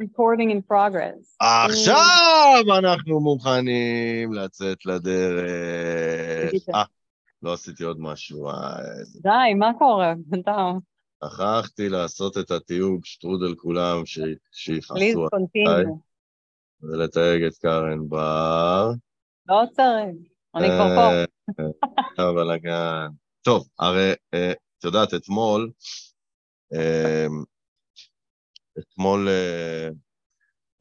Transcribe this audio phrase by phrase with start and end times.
[0.00, 1.36] recording in progress.
[1.40, 5.50] עכשיו אנחנו מוכנים לצאת לדרך.
[6.74, 6.82] אה,
[7.42, 8.48] לא עשיתי עוד משהו.
[8.48, 8.54] אה,
[9.22, 10.14] די, מה קורה?
[10.16, 10.78] בינתיים.
[11.24, 14.02] שכחתי לעשות את התיוג שטרודל כולם,
[14.52, 16.08] שיכעסו קונטיניו.
[16.82, 18.90] ולתייג את קארן בר.
[19.48, 20.16] לא צריך,
[20.54, 22.22] אני כבר פה.
[22.30, 23.06] אבל הגן.
[23.42, 25.70] טוב, הרי אה, את יודעת, אתמול,
[26.74, 27.26] אה,
[28.78, 29.94] אתמול uh,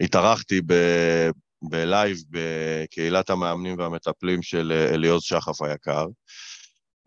[0.03, 1.29] התארחתי ב-
[1.61, 6.05] בלייב בקהילת המאמנים והמטפלים של uh, אליעוז שחף היקר.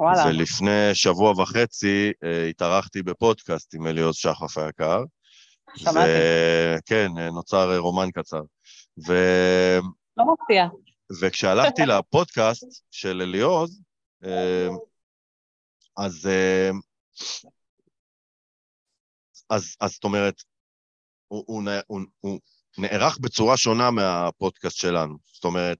[0.00, 0.26] וואלה.
[0.26, 5.02] ולפני שבוע וחצי uh, התארחתי בפודקאסט עם אליעוז שחף היקר.
[5.76, 6.10] שמעתי.
[6.86, 8.42] כן, נוצר רומן קצר.
[9.08, 9.12] ו...
[10.16, 10.66] לא מפתיע.
[11.20, 13.82] וכשהלכתי לפודקאסט של אליעוז,
[15.96, 16.28] אז,
[19.50, 20.42] אז, אז זאת אומרת,
[21.30, 22.40] הוא, הוא, הוא, הוא
[22.78, 25.16] נערך בצורה שונה מהפודקאסט שלנו.
[25.34, 25.78] זאת אומרת,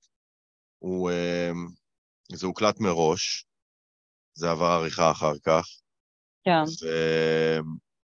[0.78, 1.69] הוא, אמ,
[2.33, 3.47] זה הוקלט מראש,
[4.34, 5.66] זה עבר עריכה אחר כך.
[6.44, 6.62] כן.
[6.83, 6.86] ו...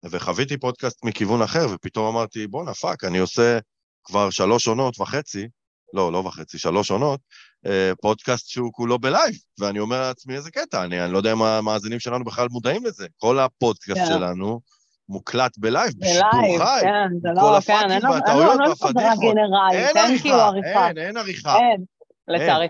[0.09, 3.59] וחוויתי פודקאסט מכיוון אחר, ופתאום אמרתי, בואנה, fuck, אני עושה
[4.03, 5.47] כבר שלוש עונות וחצי,
[5.93, 7.19] לא, לא וחצי, שלוש עונות,
[7.65, 11.41] אה, פודקאסט שהוא כולו בלייב, ואני אומר לעצמי, איזה קטע, אני, אני לא יודע אם
[11.41, 13.07] המאזינים שלנו בכלל מודעים לזה.
[13.17, 14.05] כל הפודקאסט כן.
[14.07, 14.61] שלנו
[15.09, 16.81] מוקלט בלייב, בשידור חי.
[16.81, 20.87] כן, זה לא, כן, אין לו חזרה גנרלית, אין כאילו עריכה.
[20.87, 21.57] אין, אין עריכה.
[21.57, 21.83] אין,
[22.27, 22.67] לצערי.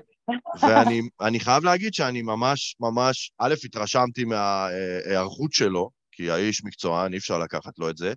[1.20, 7.40] ואני חייב להגיד שאני ממש, ממש, א', התרשמתי מההיערכות שלו, כי האיש מקצוען, אי אפשר
[7.40, 8.14] לקחת לו את זה,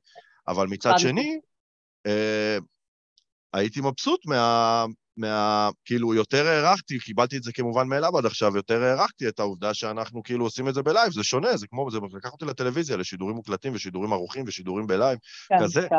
[0.48, 1.38] אבל מצד שני,
[2.06, 2.58] אה,
[3.52, 4.84] הייתי מבסוט מה...
[5.16, 5.70] מה...
[5.84, 10.22] כאילו, יותר הערכתי, קיבלתי את זה כמובן מאליו עד עכשיו, יותר הערכתי את העובדה שאנחנו
[10.22, 13.74] כאילו עושים את זה בלייב, זה שונה, זה כמו, זה לקח אותי לטלוויזיה, לשידורים מוקלטים
[13.74, 15.86] ושידורים ערוכים ושידורים בלייב, כן, כזה.
[15.90, 15.96] כן.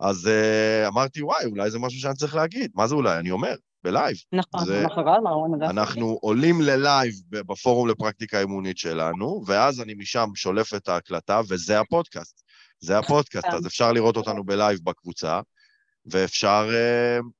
[0.00, 2.70] אז אה, אמרתי, וואי, אולי זה משהו שאני צריך להגיד.
[2.74, 3.18] מה זה אולי?
[3.18, 4.16] אני אומר, בלייב.
[4.32, 4.84] נכון, זה...
[5.62, 12.42] אנחנו עולים ללייב בפורום לפרקטיקה אימונית שלנו, ואז אני משם שולף את ההקלטה, וזה הפודקאסט.
[12.80, 13.56] זה הפודקאסט, כן.
[13.56, 15.40] אז אפשר לראות אותנו בלייב בקבוצה,
[16.06, 16.70] ואפשר...
[16.70, 17.37] Uh,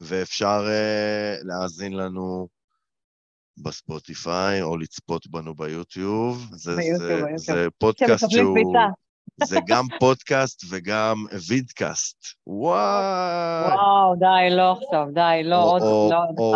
[0.00, 2.48] ואפשר uh, להאזין לנו
[3.56, 6.48] בספוטיפיי, או לצפות בנו ביוטיוב.
[6.52, 7.38] זה, ביוטיוב, זה, ביוטיוב.
[7.38, 8.56] זה פודקאסט שהוא...
[9.44, 12.16] זה גם פודקאסט וגם וידקאסט.
[12.46, 13.72] וואו.
[13.72, 16.54] וואו, די, לא עכשיו, די, לא או, עוד, או, לא או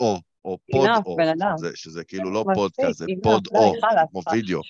[0.00, 1.16] או, או פוד enough, או.
[1.16, 1.56] בן אדם.
[1.56, 4.60] זה, שזה כאילו לא פודקאסט, זה enough, פוד די, או, חלאס, כמו וידאו.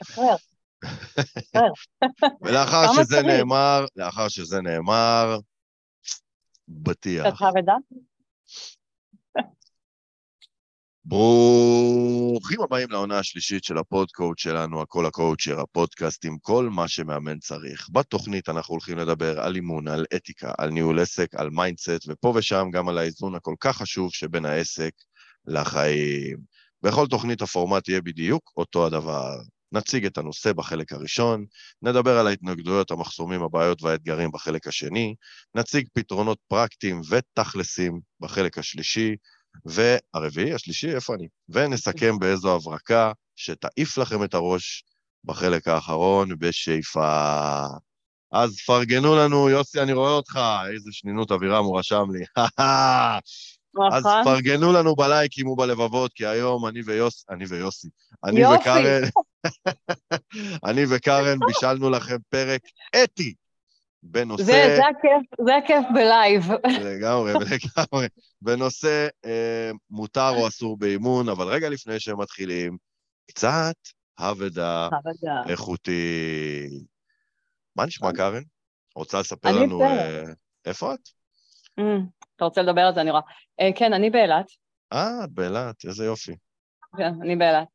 [2.43, 3.23] ולאחר שזה?
[3.23, 5.39] נאמר, לאחר שזה נאמר,
[6.69, 7.27] בטיח.
[11.05, 17.89] ברוכים הבאים לעונה השלישית של הפודקאסט שלנו, הכל הקואוצ'ר, הפודקאסט עם כל מה שמאמן צריך.
[17.93, 22.67] בתוכנית אנחנו הולכים לדבר על אימון, על אתיקה, על ניהול עסק, על mindset, ופה ושם
[22.73, 24.93] גם על האיזון הכל כך חשוב שבין העסק
[25.47, 26.39] לחיים.
[26.83, 29.37] בכל תוכנית הפורמט יהיה בדיוק אותו הדבר.
[29.75, 31.45] נציג את הנושא בחלק הראשון,
[31.83, 35.15] נדבר על ההתנגדויות, המחסומים, הבעיות והאתגרים בחלק השני,
[35.55, 39.15] נציג פתרונות פרקטיים ותכלסים בחלק השלישי,
[39.65, 41.29] והרביעי, השלישי, איפה אני?
[41.49, 44.84] ונסכם באיזו הברקה שתעיף לכם את הראש
[45.25, 47.63] בחלק האחרון בשאיפה.
[48.33, 50.41] אז פרגנו לנו, יוסי, אני רואה אותך,
[50.73, 52.25] איזה שנינות אבירם הוא רשם לי.
[53.93, 54.25] אז נכון.
[54.25, 57.89] פרגנו לנו בלייקים ובלבבות, כי היום אני ויוסי, אני ויוסי,
[58.25, 58.47] אני.
[58.47, 59.03] וקארן,
[60.69, 62.60] אני וקארן בישלנו לכם פרק
[63.05, 63.34] אתי
[64.03, 64.43] בנושא...
[64.43, 66.44] זה זה הכיף, זה הכיף בלייב.
[66.91, 68.06] לגמרי, לגמרי.
[68.43, 72.77] בנושא אה, מותר או אסור באימון, אבל רגע לפני שהם מתחילים,
[73.31, 73.77] קצת
[74.19, 74.88] אבדה.
[75.49, 76.69] איכותי.
[77.77, 78.43] מה נשמע, קארן?
[78.94, 79.83] רוצה לספר לנו...
[79.83, 80.22] אה,
[80.65, 81.09] איפה את?
[81.78, 82.06] אמ,
[82.37, 83.22] אתה רוצה לדבר על זה, אני רואה.
[83.60, 84.47] אה, כן, אני באילת.
[84.93, 86.37] אה, את באילת, איזה יופי.
[86.97, 87.74] כן, אני באילת.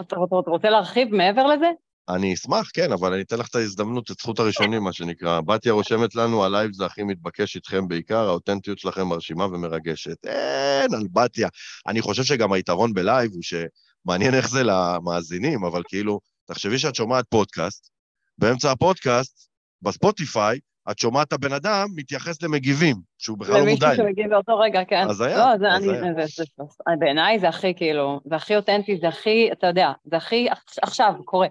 [0.00, 1.66] אתה רוצה להרחיב מעבר לזה?
[2.08, 5.40] אני אשמח, כן, אבל אני אתן לך את ההזדמנות, את זכות הראשונים, מה שנקרא.
[5.40, 10.26] בתיה רושמת לנו, הלייב זה הכי מתבקש איתכם בעיקר, האותנטיות שלכם מרשימה ומרגשת.
[10.26, 11.48] אין, על בתיה.
[11.86, 17.24] אני חושב שגם היתרון בלייב הוא שמעניין איך זה למאזינים, אבל כאילו, תחשבי שאת שומעת
[17.28, 17.90] פודקאסט,
[18.38, 19.48] באמצע הפודקאסט,
[19.82, 20.58] בספוטיפיי,
[20.90, 24.04] את שומעת את הבן אדם מתייחס למגיבים, שהוא בכלל לא מודע למישהו.
[24.06, 25.06] שמגיב באותו רגע, כן.
[25.10, 26.00] אז היה, לא, זה אז אני, היה.
[26.14, 26.64] זה- זה- זה-
[26.98, 31.12] בעיניי זה הכי כאילו, זה הכי אותנטי, זה הכי, אתה יודע, זה הכי עכ- עכשיו,
[31.24, 31.48] קורה.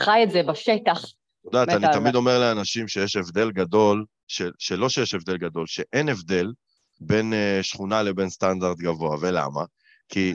[0.00, 1.04] חי את זה בשטח.
[1.04, 2.14] את יודעת, אני תמיד.
[2.14, 6.52] אומר לאנשים שיש הבדל גדול, של, שלא שיש הבדל גדול, שאין הבדל
[7.00, 9.64] בין uh, שכונה לבין סטנדרט גבוה, ולמה?
[10.08, 10.34] כי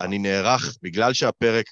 [0.00, 1.66] אני נערך, בגלל שהפרק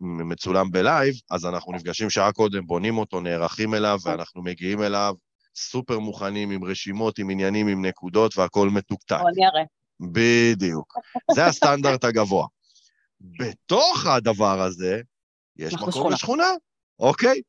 [0.00, 5.14] מצולם בלייב, אז אנחנו נפגשים שעה קודם, בונים אותו, נערכים אליו, ואנחנו מגיעים אליו
[5.54, 9.18] סופר מוכנים, עם רשימות, עם עניינים, עם נקודות, והכול מתוקתק.
[9.20, 9.62] בוא נראה.
[10.00, 10.94] בדיוק.
[11.34, 12.46] זה הסטנדרט הגבוה.
[13.20, 15.00] בתוך הדבר הזה,
[15.56, 16.14] יש מקום שכונה.
[16.14, 16.50] לשכונה,
[16.98, 17.40] אוקיי?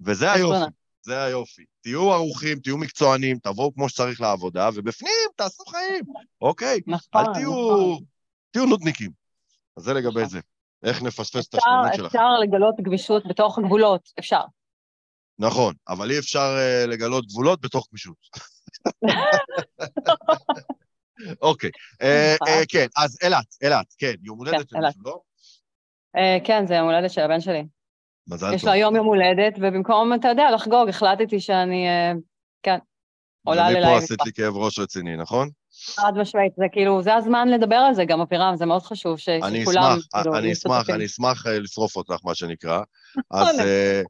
[0.00, 0.70] וזה יש היופי.
[1.02, 1.64] זה היופי.
[1.80, 6.04] תהיו ערוכים, תהיו מקצוענים, תבואו כמו שצריך לעבודה, ובפנים תעשו חיים,
[6.40, 6.80] אוקיי?
[6.86, 8.04] נכון, אל תהיו, נכון.
[8.50, 9.10] תהיו נודניקים.
[9.76, 10.28] אז זה לגבי נכון.
[10.28, 10.40] זה.
[10.82, 12.06] איך נפספס את אפשר, השכנות שלכם.
[12.06, 14.40] אפשר לגלות גמישות בתוך הגבולות, אפשר.
[15.40, 18.16] נכון, אבל אי אפשר uh, לגלות גבולות בתוך גמישות.
[21.42, 22.48] אוקיי, נכון.
[22.48, 24.86] אה, כן, אז אילת, אילת, כן, יום הולדת של אילת.
[24.86, 25.20] מישהו, לא?
[26.16, 27.64] אה, כן, זה יום הולדת של הבן שלי.
[28.28, 28.68] מזל יש טוב.
[28.68, 32.12] לו היום יום הולדת, ובמקום, אתה יודע, לחגוג, החלטתי שאני, אה,
[32.62, 32.78] כן,
[33.44, 34.26] עולה אני פה עשית.
[34.26, 35.48] לי כאב ראש רציני, נכון?
[35.94, 39.56] חד משמעית, זה כאילו, זה הזמן לדבר על זה גם, אבירם, זה מאוד חשוב שכולם,
[39.68, 40.90] אשמח, כאילו, אני אשמח.
[40.90, 42.82] אני אשמח לשרוף אותך, מה שנקרא.
[43.30, 43.60] אז נכון.
[43.60, 44.02] אה,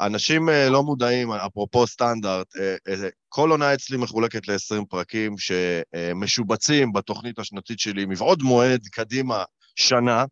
[0.00, 6.92] אנשים אה, לא מודעים, אפרופו סטנדרט, אה, אה, כל עונה אצלי מחולקת ל-20 פרקים שמשובצים
[6.92, 9.44] בתוכנית השנתית שלי מבעוד מועד קדימה
[9.76, 10.24] שנה.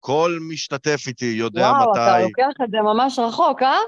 [0.00, 2.22] כל משתתף איתי יודע וואו, אתה מתי...
[2.22, 3.78] לוקח את זה ממש רחוק, אה?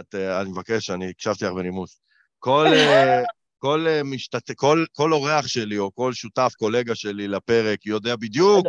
[0.00, 2.00] את, אני מבקש, אני הקשבתי לך בנימוס.
[2.38, 2.66] כל,
[3.62, 4.50] כל, משתת...
[4.56, 8.66] כל, כל אורח שלי או כל שותף, קולגה שלי לפרק, יודע בדיוק.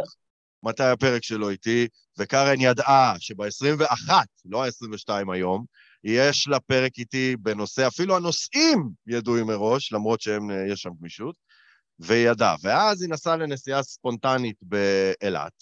[0.63, 4.09] מתי הפרק שלו איתי, וקארן ידעה שב-21,
[4.45, 5.65] לא ה-22 היום,
[6.03, 11.35] יש לה פרק איתי בנושא, אפילו הנושאים ידועים מראש, למרות שיש שם גמישות,
[11.99, 12.55] והיא ידעה.
[12.61, 15.53] ואז היא נסעה לנסיעה ספונטנית באילת,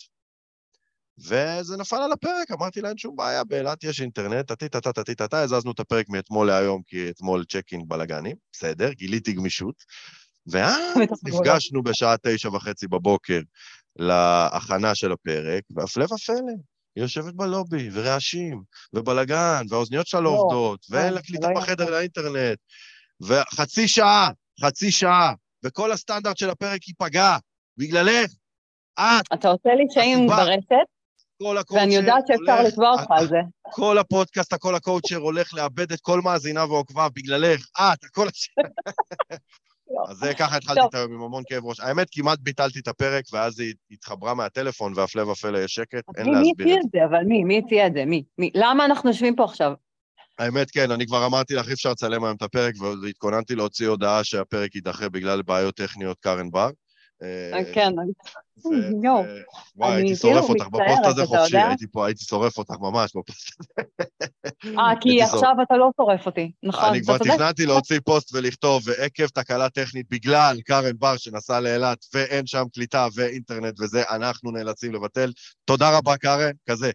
[1.20, 5.80] וזה נפל על הפרק, אמרתי לה, אין שום בעיה, באילת יש אינטרנט, טטי-טטה, הזזנו את
[5.80, 9.76] הפרק מאתמול להיום, כי אתמול fucking בלאגנים, בסדר, גיליתי גמישות.
[10.48, 10.98] ואז.
[11.24, 13.40] נפגשנו בשעה תשע וחצי בבוקר
[13.96, 16.36] להכנה של הפרק, והפלא ופלא,
[17.00, 18.62] היא יושבת בלובי, ורעשים,
[18.94, 21.90] ובלאגן, והאוזניות שלה לא לא, עובדות, ואין לא, לה זה קליטה לא בחדר.
[21.90, 22.58] לאינטרנט,
[23.22, 24.30] וחצי שעה,
[24.62, 25.34] חצי שעה,
[25.66, 27.38] וכל הסטנדרט של הפרק ייפגע,
[27.78, 28.32] בגללך.
[29.00, 33.38] את, אתה עושה לי שיים הסיבה- ברשת, ואני יודעת שאפשר לתבוע אותך על זה.
[33.76, 37.68] כל הפודקאסט, הכל הקואוצ'ר הולך לאבד את כל מאזיניו ועוקביו בגללך.
[37.80, 38.28] את, הכל...
[40.04, 40.80] הש- אז זה ככה התחלתי.
[40.90, 41.80] את היום עם המון כאב ראש.
[41.80, 46.32] האמת, כמעט ביטלתי את הפרק, ואז היא התחברה מהטלפון, והפלא ופלא יש שקט, אין מי
[46.32, 47.06] מי להסביר הציע את זה.
[47.06, 47.44] אבל מי?
[47.44, 48.06] מי הציע את זה?
[48.06, 48.24] מי?
[48.38, 48.52] מי?
[48.56, 49.72] למה אנחנו יושבים פה עכשיו?
[50.40, 54.24] האמת, כן, אני כבר אמרתי לך, אי אפשר לצלם היום את הפרק, והתכוננתי להוציא הודעה
[54.24, 56.70] שהפרק יידחה בגלל בעיות טכניות קארן בר.
[57.24, 57.94] אה, כן,
[59.04, 59.24] יואו.
[59.24, 59.26] ו-
[59.76, 61.58] וואי, הייתי שורף כאילו אותך בפוסט הזה חופשי?
[61.58, 63.88] הייתי פה, הייתי שורף אותך ממש בפוסט הזה.
[64.80, 65.34] אה, כי שורף.
[65.34, 67.18] עכשיו אתה לא שורף אותי, נכון, אני כבר.
[67.18, 73.08] תכננתי להוציא פוסט ולכתוב, ועקב תקלה טכנית בגלל קארן בר שנסע לאילת ואין שם קליטה
[73.14, 75.32] ואינטרנט וזה, אנחנו נאלצים לבטל.
[75.66, 76.92] תודה רבה, קארן, כזה.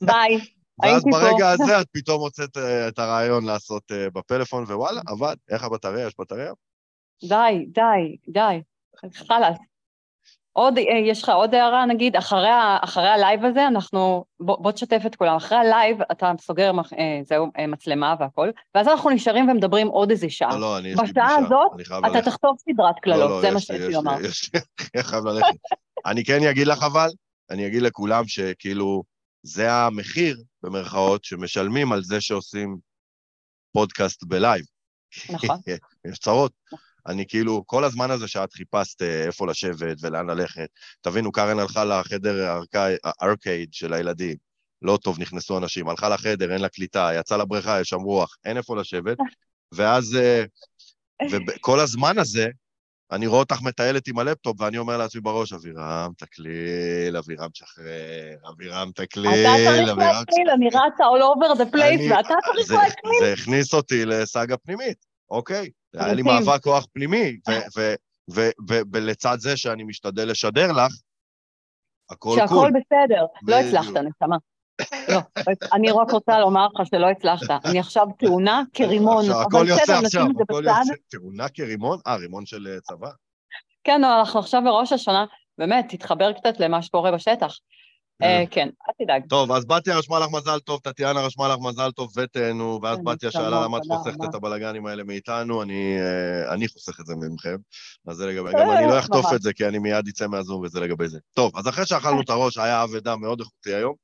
[0.00, 0.38] ביי.
[0.82, 1.18] ואז הייתי פה.
[1.18, 5.36] ברגע הזה את פתאום מוצאת אה, את הרעיון לעשות אה, בפלאפון, ווואלה, עבד.
[5.50, 6.06] איך הבטריה?
[6.06, 6.52] יש בטריה?
[7.24, 8.60] די, די, די.
[9.14, 9.58] חלאס.
[10.52, 12.48] עוד, אה, יש לך עוד הערה, נגיד, אחרי,
[12.80, 15.36] אחרי הלייב הזה, אנחנו, בוא, בוא תשתף את כולם.
[15.36, 20.10] אחרי הלייב אתה סוגר, מח- אה, זהו, אה, מצלמה והכל, ואז אנחנו נשארים ומדברים עוד
[20.10, 20.54] איזה שעה.
[20.54, 21.46] לא, לא, אני, יש לי בשעה פגישה.
[21.46, 22.28] הזאת אני חייב אתה ללכת.
[22.28, 24.16] תכתוב סדרת לא, קללות, לא, זה מה שיש יש לי לומר.
[24.16, 24.60] לי, יש לי,
[24.94, 25.56] אני חייב ללכת.
[26.06, 27.08] אני כן אגיד לך אבל,
[27.50, 29.02] אני אגיד לכולם שכאילו,
[29.42, 32.76] זה המחיר, במרכאות, שמשלמים על זה שעושים
[33.72, 34.64] פודקאסט בלייב.
[35.30, 35.56] נכון.
[36.10, 36.52] יש צרות.
[37.06, 40.68] אני כאילו, כל הזמן הזה שאת חיפשת אה, איפה לשבת ולאן ללכת,
[41.00, 44.36] תבינו, קארן הלכה לחדר ה arca- ה arcade של הילדים,
[44.82, 48.56] לא טוב, נכנסו אנשים, הלכה לחדר, אין לה קליטה, יצאה לבריכה, יש שם רוח, אין
[48.56, 49.16] איפה לשבת,
[49.74, 50.44] ואז, אה,
[51.46, 52.48] וכל הזמן הזה,
[53.12, 57.84] אני רואה אותך מטיילת עם הלפטופ, ואני אומר לעצמי בראש, אבירם, תקליל, אבירם, תשחרר,
[58.52, 63.12] אבירם, תקליל, אתה צריך אבירם, להקליל, אני רצה all over the place, ואתה צריך להקליל.
[63.20, 65.70] זה הכניס אותי לסאגה פנימית, אוקיי?
[65.94, 66.22] היה לי.
[66.22, 67.36] מאבק כוח פנימי,
[68.92, 70.92] ולצד זה שאני משתדל לשדר לך,
[72.10, 72.70] הכל שהכל cool.
[72.70, 73.24] בסדר.
[73.42, 73.56] לא.
[73.56, 74.36] הצלחת, נשמה.
[75.08, 75.20] לא,
[75.72, 77.66] אני רק רוצה לומר לך שלא הצלחת.
[77.66, 80.64] אני עכשיו טעונה כרימון, עכשיו, הכל יוצא בסדר, עכשיו, הכל.
[80.66, 80.94] יוצא.
[81.08, 81.98] תאונה כרימון?
[82.06, 83.10] אה, רימון של אה, צבא?
[83.84, 85.24] כן, אבל אנחנו עכשיו בראש השנה,
[85.58, 87.56] באמת, תתחבר קצת למה שקורה בשטח.
[88.22, 89.28] אה, כן, אל תדאג.
[89.28, 93.04] טוב, אז בתיה רשמה לך מזל טוב, טטיאנה רשמה לך מזל טוב ותהנו, ואז כן,
[93.04, 94.24] בתיה שאלה למה את חוסכת.
[94.24, 97.56] את הבלגנים האלה מאיתנו, אני אה, אני חוסך את זה מכם,
[98.06, 99.26] אז זה לגבי, אה, גם אני לא אחטוף.
[99.34, 101.18] את זה, כי אני מיד אצא מהזום וזה לגבי זה.
[101.34, 103.94] טוב, אז אחרי שאכלנו את הראש, היה אבדה מאוד איכותי היום.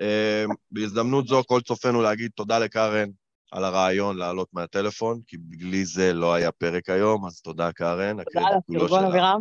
[0.00, 3.08] אה, בהזדמנות זו, כל צופינו להגיד תודה לקארן
[3.52, 8.48] על הרעיון לעלות מהטלפון, כי בלי זה לא היה פרק היום, אז תודה קארן, תודה
[8.48, 9.04] על הפרגון.
[9.04, 9.38] אבירם.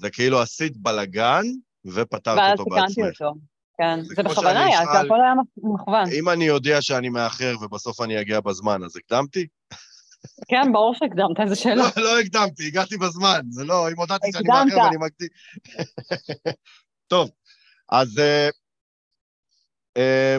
[0.00, 1.42] זה כאילו עשית בלגן
[1.86, 3.22] ופתרת ואז אותו תיקנתי בעצמך.
[3.22, 3.34] אותו.
[3.78, 6.04] כן, זה זה בכוונה היה, זה הכל היה מכוון.
[6.18, 9.46] אם אני יודע שאני מאחר ובסוף אני אגיע בזמן, אז הקדמתי?
[10.48, 11.74] כן, ברור שהקדמת, איזה שאלה.
[11.96, 13.40] לא, לא הקדמתי, הגעתי בזמן.
[13.50, 14.48] זה לא, אם הודעתי שאני.
[14.48, 15.28] מאחר ואני מקדים.
[17.12, 17.30] טוב,
[17.90, 18.48] אז אה,
[19.96, 20.36] אה,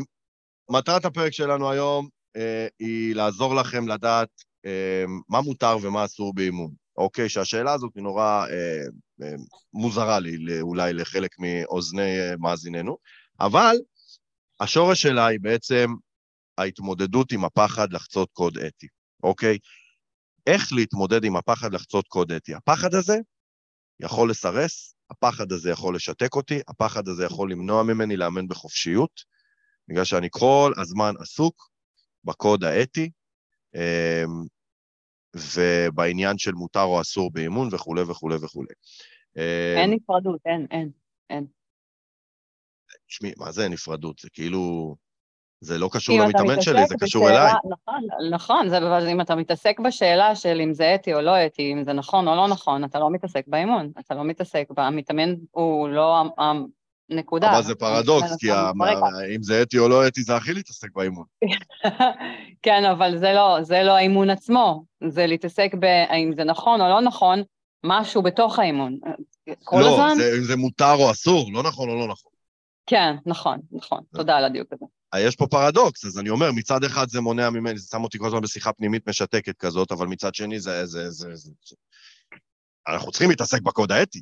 [0.72, 4.30] מטרת הפרק שלנו היום אה, היא לעזור לכם לדעת
[4.66, 6.83] אה, מה מותר ומה אסור באימון.
[6.98, 8.84] אוקיי, שהשאלה הזאת היא נורא אה,
[9.22, 9.36] אה,
[9.74, 12.98] מוזרה לי, אולי לחלק מאוזני אה, מאזיננו,
[13.40, 13.76] אבל
[14.60, 15.88] השורש שלה היא בעצם
[16.58, 18.88] ההתמודדות עם הפחד לחצות קוד אתי,
[19.24, 19.58] אוקיי?
[20.48, 22.54] איך להתמודד עם הפחד לחצות קוד אתי?
[22.54, 23.18] הפחד הזה
[24.00, 29.12] יכול לסרס, הפחד הזה יכול לשתק אותי, הפחד הזה יכול למנוע ממני לאמן בחופשיות,
[29.88, 31.70] בגלל שאני כל הזמן עסוק
[32.24, 33.10] בקוד האתי,
[33.76, 34.44] אמ,
[35.36, 38.74] ובעניין של מותר או אסור באימון וכולי וכולי וכולי.
[39.78, 40.68] אין נפרדות, אין,
[41.30, 41.46] אין.
[43.08, 44.20] תשמעי, מה זה נפרדות?
[44.20, 44.96] זה כאילו...
[45.62, 47.54] זה לא קשור למתאמן שלי, זה קשור בשאלה- אליי.
[47.70, 51.74] נכון, נכון, זה, אבל אם אתה מתעסק בשאלה של אם זה אתי או לא אתי,
[51.74, 55.90] אם זה נכון או לא נכון, אתה לא מתעסק באימון, אתה לא מתעסק, המתאמן הוא
[55.90, 56.22] לא
[57.10, 57.52] ה- הנקודה.
[57.54, 58.48] אבל זה פרדוקס, כי.
[59.36, 61.26] אם זה אתי או לא אתי, זה הכי להתעסק באימון.
[62.64, 67.02] כן, אבל זה לא, זה לא האימון עצמו, זה להתעסק בהאם זה נכון או לא
[67.02, 67.44] נכון,
[67.86, 69.00] משהו בתוך האימון.
[69.64, 70.16] כל לא, הזמן?
[70.18, 72.32] זה- אם זה מותר או אסור, לא נכון או לא נכון.
[72.88, 74.86] כן, נכון, נכון, תודה על הדיוק הזה.
[75.18, 78.28] יש פה פרדוקס, אז אני אומר, מצד אחד זה מונע ממני, זה שם אותי כל
[78.28, 80.86] הזמן בשיחה פנימית משתקת כזאת, אבל מצד שני זה...
[80.86, 81.76] זה, זה, זה, זה.
[82.88, 84.22] אנחנו צריכים להתעסק בקוד האתי,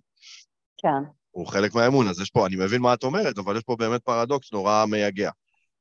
[0.78, 3.76] כן, הוא חלק מהאמון, אז יש פה, אני מבין מה את אומרת, אבל יש פה
[3.76, 5.32] באמת פרדוקס נורא מייגע.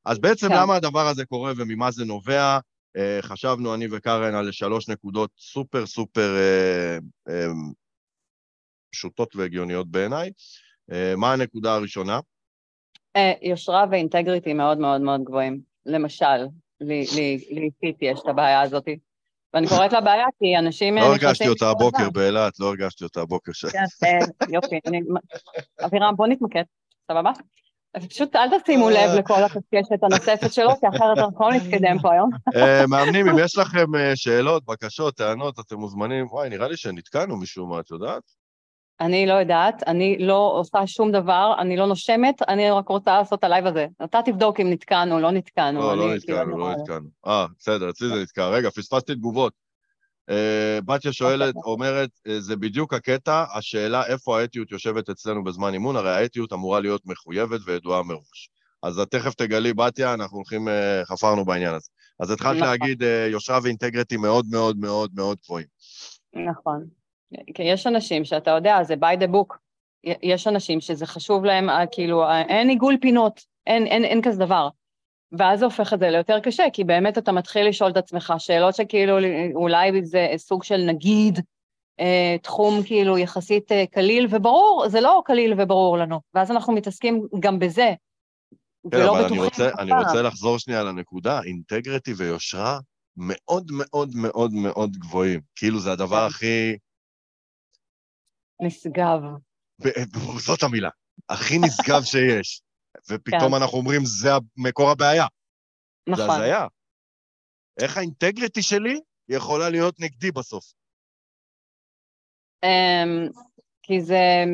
[0.04, 0.54] אז בעצם כן.
[0.57, 2.59] למה הדבר הזה קורה וממה זה נובע?
[2.97, 7.47] אה, חשבנו אני וקארן על שלוש נקודות סופר סופר אה, אה,
[8.90, 10.30] פשוטות והגיוניות בעיניי.
[10.92, 12.21] אה, מה הנקודה הראשונה?
[13.16, 15.61] אה, יושרה ואינטגריטי מאוד מאוד מאוד גבוהים.
[15.87, 16.47] למשל,
[16.80, 18.85] לי אישית יש את הבעיה הזאת.
[19.54, 20.99] ואני קוראת לה בעיה כי אנשים...
[20.99, 22.11] אה, לא הרגשתי אותה הבוקר.
[22.11, 23.64] באילת, לא הרגשתי אותה הבוקר ש...
[23.64, 25.00] כן, אה, יופי, אני...
[25.85, 26.62] אבירם, בוא נתמקד,
[27.12, 27.30] סבבה?
[28.09, 32.30] פשוט אל תשימו לב לכל הקשקשת הנוספת שלו, כי אחרת אנחנו לא נתקדם פה היום.
[32.57, 36.26] אה, מאמנים, אם יש לכם אה, שאלות, בקשות, טענות, אתם מוזמנים.
[36.26, 38.23] וואי, נראה לי שנתקענו משום מה, את יודעת?
[39.00, 43.45] אני לא יודעת, אני לא עושה שום דבר, אני לא נושמת, אני רק רוצה לעשות
[43.45, 43.87] הלייב הזה.
[44.04, 45.80] אתה תבדוק אם נתקענו, לא נתקענו.
[45.80, 47.09] לא, לא כאילו נתקענו, לא נתקענו.
[47.26, 48.49] אה, בסדר, אצלי זה נתקע.
[48.49, 49.52] רגע, פספסתי תגובות.
[50.30, 55.97] אה, בתיה שואלת, אומרת, אה, זה בדיוק הקטע, השאלה איפה האתיות יושבת אצלנו בזמן אימון,
[55.97, 58.50] הרי האתיות אמורה להיות מחויבת וידועה מראש.
[58.83, 61.88] אז תכף תגלי, בתיה, אנחנו הולכים, אה, חפרנו בעניין הזה.
[62.21, 62.69] אז התחלת נכון.
[62.69, 65.66] להגיד, אה, יושרה ואינטגריטי מאוד מאוד מאוד מאוד גבוהים.
[66.50, 67.00] נכון.
[67.54, 69.56] כי יש אנשים שאתה יודע, זה by the book.
[70.04, 74.44] יש אנשים שזה חשוב להם, אה, כאילו, אה, אין עיגול פינות, אין, אין, אין כזה
[74.44, 74.68] דבר.
[75.38, 78.75] ואז זה הופך את זה ליותר קשה, כי באמת אתה מתחיל לשאול את עצמך שאלות
[78.75, 79.18] שכאילו
[79.54, 81.38] אולי זה סוג של נגיד,
[82.00, 87.26] אה, תחום כאילו יחסית אה, קליל וברור, זה לא קליל וברור לנו, ואז אנחנו מתעסקים
[87.40, 87.94] גם בזה,
[88.90, 89.92] כן, אבל אני רוצה, אני.
[89.92, 92.78] רוצה לחזור שנייה לנקודה, אינטגריטי ויושרה
[93.16, 95.40] מאוד מאוד מאוד מאוד גבוהים.
[95.56, 96.26] כאילו זה הדבר כן.
[96.26, 96.76] הכי,
[98.61, 99.21] נשגב.
[100.38, 100.90] זאת המילה,
[101.29, 102.62] הכי נשגב שיש.
[103.11, 103.62] ופתאום כן.
[103.62, 105.26] אנחנו אומרים, זה מקור הבעיה.
[106.09, 106.31] זה נכון.
[106.31, 106.67] הזיה.
[107.81, 110.73] איך האינטגריטי שלי יכולה להיות נגדי בסוף?
[112.64, 113.29] אמ,
[113.83, 114.45] כי זה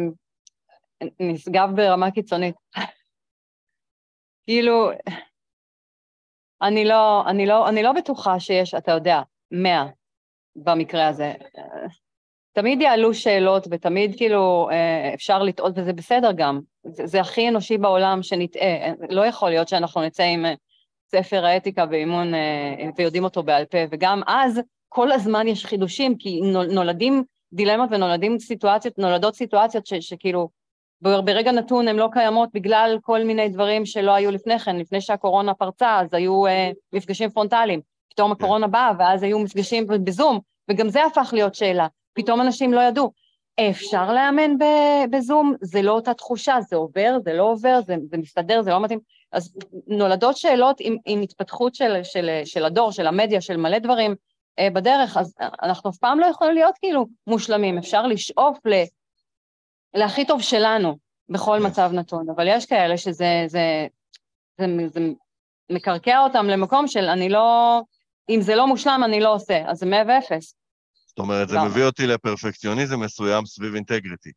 [1.20, 2.54] נשגב ברמה קיצונית.
[4.46, 4.90] כאילו,
[6.62, 9.20] אני לא, אני לא, אני לא בטוחה שיש, אתה יודע,
[9.50, 9.86] מאה
[10.56, 11.32] במקרה הזה.
[12.56, 16.60] תמיד יעלו שאלות ותמיד כאילו אה, אפשר לטעות וזה בסדר גם.
[16.86, 18.92] זה, זה הכי אנושי בעולם שנטעה.
[19.10, 20.54] לא יכול להיות שאנחנו נצא עם אה,
[21.10, 26.40] ספר האתיקה ואימון אה, ויודעים אותו בעל פה, וגם אז כל הזמן יש חידושים, כי
[26.40, 30.48] נול- נולדים דילמות ונולדים סיטואציות, נולדות סיטואציות ש, שכאילו
[31.00, 35.00] בר- ברגע נתון הן לא קיימות בגלל כל מיני דברים שלא היו לפני כן, לפני
[35.00, 40.38] שהקורונה פרצה, אז היו אה, מפגשים פרונטליים, פתאום הקורונה באה ואז היו מפגשים בזום,
[40.70, 41.86] וגם זה הפך להיות שאלה.
[42.16, 43.12] פתאום אנשים לא ידעו.
[43.70, 44.50] אפשר לאמן
[45.10, 45.54] בזום?
[45.60, 48.98] זה לא אותה תחושה, זה עובר, זה לא עובר, זה, זה מסתדר, זה לא מתאים.
[49.32, 49.54] אז
[49.86, 54.14] נולדות שאלות עם, עם התפתחות של, של, של הדור, של המדיה, של מלא דברים
[54.58, 58.82] אה, בדרך, אז אנחנו אף פעם לא יכולים להיות כאילו מושלמים, אפשר לשאוף ל,
[59.94, 60.96] להכי טוב שלנו
[61.28, 61.66] בכל כן.
[61.66, 63.86] מצב נתון, אבל יש כאלה שזה זה,
[64.58, 65.00] זה, זה
[65.70, 67.80] מקרקע אותם למקום של אני לא,
[68.28, 70.54] אם זה לא מושלם אני לא עושה, אז זה מאה ואפס,
[71.16, 71.60] זאת אומרת, זה?
[71.60, 74.30] מביא אותי לפרפקציוניזם מסוים סביב integrity.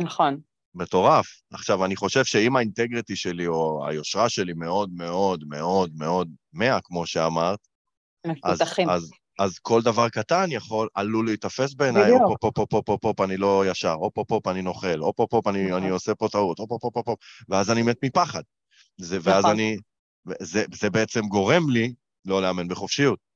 [0.00, 0.40] נכון.
[0.74, 1.26] מטורף.
[1.52, 6.80] עכשיו, אני חושב שאם ה integrity שלי או היושרה שלי מאוד מאוד מאוד מאוד מאה,
[6.80, 7.58] כמו שאמרת,
[8.44, 8.62] אז.
[8.88, 12.10] אז אז כל דבר קטן יכול, עלול להיתפס בעיניי.
[12.10, 15.20] הופ, הופ, הופ, הופ, הופ, הופ, אני לא ישר, הופ, הופ, הופ, אני נוכל, הופ,
[15.20, 15.82] הופ, הופ, אני, נכון.
[15.82, 18.42] אני עושה פה טעות, הופ, הופ, הופ, הופ, הופ, ואז אני מת מפחד.
[18.96, 19.50] זה, ואז נכון.
[19.50, 19.76] אני,
[20.40, 21.94] זה, זה בעצם גורם לי
[22.24, 23.27] לא לאמן בחופשיות.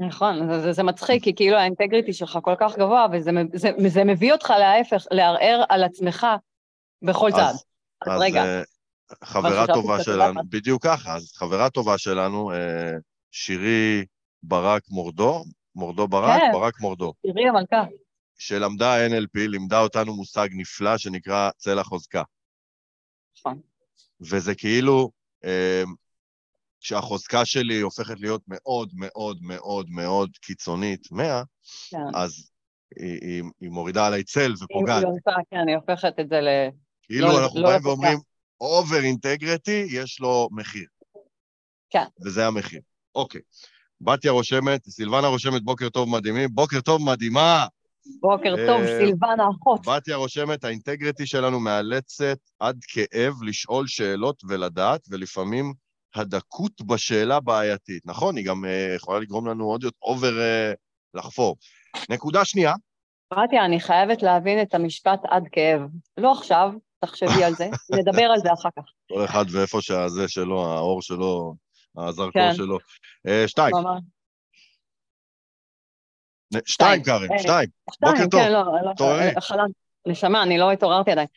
[0.00, 4.04] נכון, זה, זה, זה מצחיק, כי כאילו האינטגריטי שלך כל כך גבוה, וזה זה, זה
[4.04, 6.26] מביא אותך להפך, לערער על עצמך
[7.02, 7.40] בכל צעד.
[7.40, 7.64] אז,
[8.06, 8.62] אז אז רגע, אה,
[9.24, 10.40] חברה טובה שלנו.
[10.48, 12.92] בדיוק ככה, אז חברה טובה שלנו, אה,
[13.30, 14.04] שירי
[14.42, 16.50] ברק מורדו, מורדו ברק, כן.
[16.52, 17.84] ברק מורדו, תראי המלכה.
[18.38, 22.22] שלמדה NLP, לימדה אותנו מושג נפלא שנקרא צלע חוזקה.
[23.38, 23.60] נכון.
[24.20, 25.10] וזה כאילו,
[26.80, 31.42] כשהחוזקה שלי הופכת להיות מאוד מאוד מאוד מאוד קיצונית, 100,
[31.90, 31.98] כן.
[32.14, 32.50] אז
[32.96, 35.02] היא, היא, היא מורידה עליי צל ופוגעת.
[35.02, 36.48] היא עושה, כן, היא הופכת את זה ל...
[37.02, 37.86] כאילו לא- אנחנו לא באים.
[37.86, 38.18] ואומרים,
[38.60, 40.86] over integrity, יש לו מחיר.
[41.90, 42.04] כן.
[42.24, 42.80] וזה המחיר.
[43.14, 43.40] אוקיי.
[44.00, 46.48] בתיה רושמת, סילבנה רושמת, בוקר טוב מדהימים.
[46.52, 47.66] בוקר טוב מדהימה.
[48.20, 49.80] בוקר טוב, אה, סילבנה אחות.
[49.86, 55.72] בתיה רושמת, האינטגריטי שלנו מאלצת עד כאב לשאול שאלות ולדעת, ולפעמים
[56.14, 58.06] הדקות בשאלה בעייתית.
[58.06, 60.72] נכון, היא גם אה, יכולה לגרום לנו עוד יותר אובר אה,
[61.14, 61.56] לחפור.
[62.10, 62.74] נקודה שנייה,
[63.34, 65.80] בתיה, אני חייבת להבין את המשפט עד כאב.
[66.16, 68.82] לא עכשיו, תחשבי על זה, נדבר על זה אחר כך.
[69.08, 71.54] כל אחד ואיפה שהזה שלו, האור שלו,
[71.96, 72.54] הזרקור כן.
[72.54, 72.78] שלו.
[73.26, 73.74] אה, שתיים,
[76.66, 77.02] שתיים,
[77.32, 77.68] אה, שתיים.
[77.90, 78.40] שתיים, בוקר טוב.
[78.40, 79.40] כן, לא, לא.
[79.40, 79.70] חלמת.
[80.06, 81.28] נשמה, אני לא התעוררתי עדיין.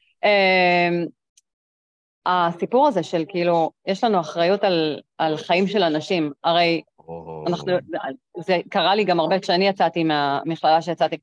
[2.26, 6.32] הסיפור הזה של כאילו, יש לנו אחריות על, על חיים של אנשים.
[6.44, 7.72] הרי או, אנחנו,
[8.40, 11.18] זה קרה לי גם הרבה כשאני יצאתי מהמכללה שיצאתי.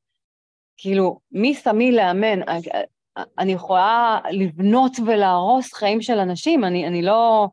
[0.77, 2.41] כאילו, מי שמי לאמן?
[3.39, 7.49] אני יכולה לבנות ולהרוס חיים של אנשים, אני, אני לא...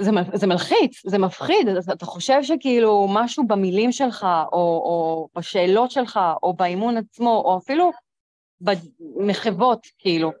[0.00, 6.20] זה, זה מלחיץ, זה מפחיד, אתה חושב שכאילו משהו במילים שלך, או, או בשאלות שלך,
[6.42, 7.90] או באימון עצמו, או אפילו
[8.60, 10.32] במחוות, כאילו,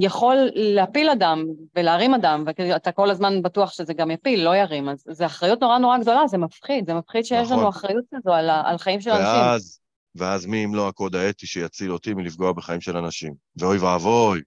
[0.00, 1.44] יכול להפיל אדם
[1.76, 5.78] ולהרים אדם, ואתה כל הזמן בטוח שזה גם יפיל, לא ירים, אז זו אחריות נורא
[5.78, 7.58] נורא גדולה, זה מפחיד, זה מפחיד שיש נכון.
[7.58, 9.26] לנו אחריות כזו על, על חיים של אנשים.
[9.26, 9.80] ואז,
[10.14, 13.34] ואז מי אם לא הקוד האתי שיציל אותי מלפגוע בחיים של אנשים?
[13.56, 14.40] ואוי ואבוי,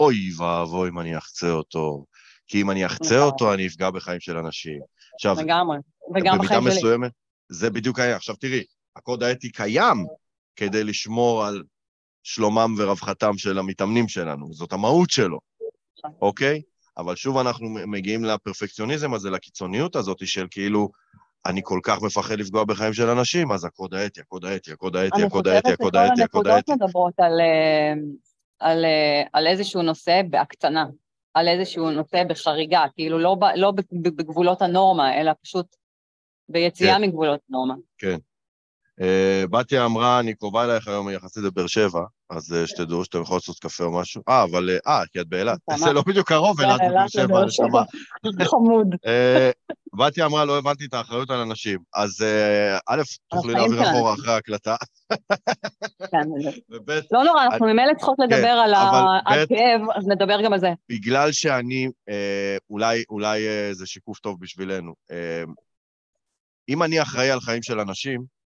[0.00, 2.04] אוי ואבוי אם אני אחצה אותו.
[2.46, 3.26] כי אם אני אחצה נכון.
[3.26, 4.80] אותו, אני אפגע בחיים של אנשים.
[5.14, 5.78] עכשיו, לגמרי,
[6.14, 6.70] וגם בחיים שלי.
[6.70, 7.12] מסוימת,
[7.48, 8.16] זה בדיוק היה.
[8.16, 8.64] עכשיו תראי,
[8.96, 10.06] הקוד האתי קיים
[10.56, 11.62] כדי לשמור על
[12.22, 15.38] שלומם ורווחתם של המתאמנים שלנו, זאת המהות שלו.
[16.22, 16.62] אוקיי?
[16.98, 20.88] אבל שוב אנחנו מגיעים לפרפקציוניזם הזה, לקיצוניות הזאת של כאילו,
[21.46, 25.16] אני כל כך מפחד לפגוע בחיים של אנשים, אז הקוד האתי, הקוד האתי, הקוד האתי,
[25.16, 26.84] אני הקוד חושבת האתי, שכל הקוד האתי, הקוד הנקודות האתי.
[26.84, 27.92] מדברות על, אה,
[28.58, 30.86] על, אה, על איזשהו נושא בהקצנה,
[31.34, 35.76] על איזשהו נושא בחריגה, כאילו לא, לא בגבולות הנורמה, אלא פשוט
[36.48, 37.02] ביציאה כן.
[37.02, 37.74] מגבולות נורמה.
[38.04, 38.14] אה,
[39.50, 42.00] בתיה אמרה, אני קרובה אלייך היום יחסית לבאר שבע,
[42.30, 44.22] אז אה, שתדעו שאתם יכולים לעשות קפה או משהו.
[44.28, 45.58] אה, אבל, אה, אה, כי את באילת.
[45.70, 45.80] ממש.
[45.84, 47.82] זה לא בדיוק קרוב אילת אילת שבע, לבאר נשמה.
[48.50, 48.86] חמוד.
[49.06, 49.50] אה,
[49.98, 51.78] בתיה אמרה, לא הבנתי את האחריות על אנשים.
[51.94, 53.82] אז אה, א', תוכלי להעביר.
[53.90, 54.76] אחורה אחרי ההקלטה,
[56.10, 56.18] כן,
[57.12, 60.58] לא נורא, אנחנו ממילא צריכות לדבר על כן, ה- ב'- הכאב, אז נדבר גם על
[60.60, 60.70] זה.
[60.88, 64.94] בגלל שאני, אה, אולי, אולי אה, זה שיקוף טוב בשבילנו.
[65.10, 65.42] אה,
[66.68, 68.39] אם אני אחראי על חיים של אנשים,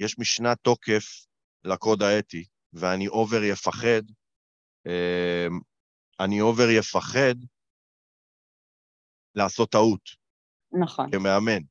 [0.00, 1.26] יש משנת תוקף
[1.64, 4.02] לקוד האתי, ואני over יפחד,
[4.86, 5.46] אה,
[6.20, 7.34] אני over יפחד
[9.34, 10.00] לעשות טעות
[10.72, 11.10] נכון.
[11.10, 11.62] כמאמן.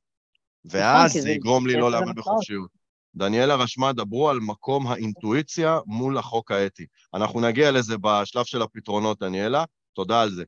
[0.66, 2.16] ואז כי זה יגרום לי לא לאמן.
[2.16, 2.78] בחופשיות.
[3.16, 6.86] דניאלה רשמה, דברו על מקום האינטואיציה מול החוק האתי.
[7.14, 9.64] אנחנו נגיע לזה בשלב של הפתרונות, דניאלה,
[9.94, 10.44] תודה על זה.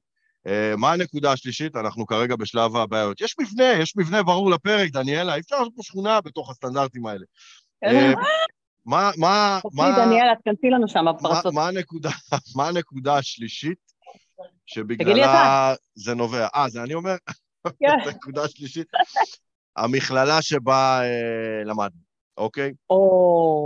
[0.48, 1.76] Uh, מה הנקודה השלישית?
[1.76, 3.22] אנחנו כרגע בשלב הבעיות.
[3.22, 7.26] יש מבנה, יש מבנה ברור לפרק, דניאלה, אי אפשר לעשות פה שכונה בתוך הסטנדרטים האלה.
[7.84, 8.14] אה,
[8.86, 11.54] מה, מה, תקשיבי, מה, דניאלה, תכנסי לנו שם מה, בפרצות.
[11.54, 12.10] מה, הנקודה,
[12.58, 13.78] מה הנקודה השלישית
[14.66, 16.48] שבגללה זה נובע?
[16.56, 17.16] אה, זה אני אומר?
[17.64, 17.88] כן.
[18.06, 18.88] הנקודה השלישית.
[19.76, 22.02] המכללה שבה אה, למדנו,
[22.38, 22.74] אוקיי?
[22.90, 23.66] או,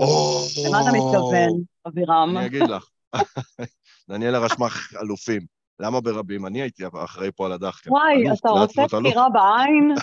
[0.67, 2.37] למה אתה מתכוון, אבירם?
[2.37, 2.89] אני אגיד לך.
[4.09, 4.67] דניאלה רשמה
[5.01, 5.41] אלופים.
[5.79, 6.45] למה ברבים?
[6.45, 7.91] אני הייתי אחראי פה על הדחקה.
[7.91, 8.85] וואי, אתה רוצה.
[8.87, 9.93] סקירה בעין?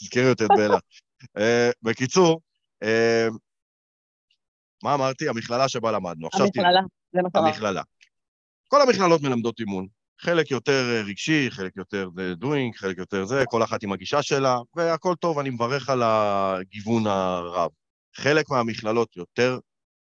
[0.00, 0.82] תזכרי אותי את באילת.
[1.38, 2.40] אה, בקיצור,
[2.82, 3.28] אה,
[4.82, 5.28] מה אמרתי?
[5.28, 6.26] המכללה שבה למדנו.
[6.26, 6.80] עכשיו המכללה,
[7.12, 7.54] זה מה שאמרת.
[7.54, 7.82] המכללה.
[8.68, 9.86] כל המכללות מלמדות אימון.
[10.20, 14.22] חלק יותר אה, רגשי, חלק יותר זה doing, חלק יותר זה, כל אחת עם הגישה
[14.22, 17.70] שלה, והכל טוב, אני מברך על הגיוון הרב.
[18.16, 19.58] חלק מהמכללות יותר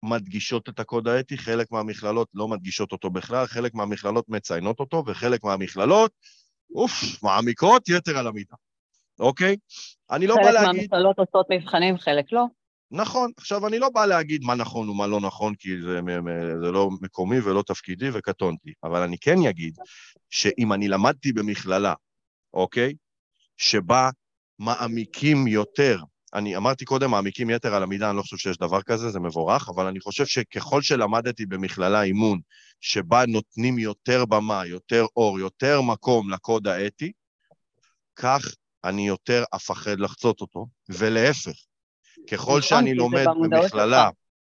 [0.05, 5.43] מדגישות את הקוד האתי, חלק מהמכללות לא מדגישות אותו בכלל, חלק מהמכללות מציינות אותו, וחלק
[5.43, 6.11] מהמכללות,
[6.75, 8.55] אוף, מעמיקות יתר על המידה.
[9.19, 9.55] אוקיי?
[10.11, 10.81] אני לא בא חלק להגיד...
[10.81, 12.45] מהמכללות עושות מבחנים, חלק לא.
[12.91, 13.31] נכון.
[13.37, 15.99] עכשיו, אני לא בא להגיד מה נכון ומה לא נכון, כי זה,
[16.63, 19.75] זה לא מקומי ולא תפקידי וקטונתי, אבל אני כן אגיד
[20.29, 21.93] שאם אני למדתי במכללה,
[22.53, 22.93] אוקיי?
[23.57, 24.09] שבה
[24.59, 26.01] מעמיקים יותר,
[26.33, 29.69] אני אמרתי קודם, מעמיקים יתר על המידה, אני לא חושב שיש דבר כזה, זה מבורך,
[29.69, 32.39] אבל אני חושב שככל שלמדתי במכללה אימון,
[32.81, 37.11] שבה נותנים יותר במה, יותר אור, יותר מקום לקוד האתי,
[38.15, 38.41] כך
[38.83, 41.66] אני יותר אפחד לחצות אותו, ולהפך.
[42.31, 44.13] ככל נכון, שאני לומד במכללה, שלך.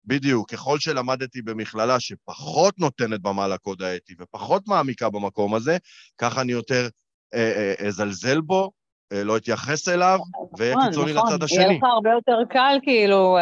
[0.04, 5.76] בדיוק, ככל שלמדתי במכללה שפחות נותנת במה לקוד האתי ופחות מעמיקה במקום הזה,
[6.18, 6.88] כך אני יותר
[7.34, 8.70] אה, אה, אזלזל בו,
[9.12, 10.18] אה, לא אתייחס אליו,
[10.58, 11.32] ואהיה נכון, קיצוני נכון.
[11.32, 11.78] לצד יהיה השני.
[11.78, 13.36] לך הרבה יותר קל כאילו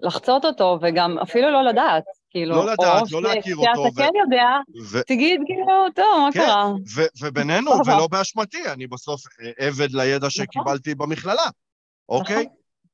[0.00, 2.04] לחצות אותו, וגם אפילו לא לדעת.
[2.30, 4.46] כאילו, לא לדעת, לא להכיר אותו, כשאתה כן יודע,
[4.90, 6.72] ו- תגיד כאילו, טוב, מה כן, קרה?
[6.96, 7.70] ו- ובינינו.
[7.86, 9.20] ולא באשמתי, אני בסוף
[9.58, 11.46] עבד לידע שקיבלתי במכללה,
[12.08, 12.46] אוקיי?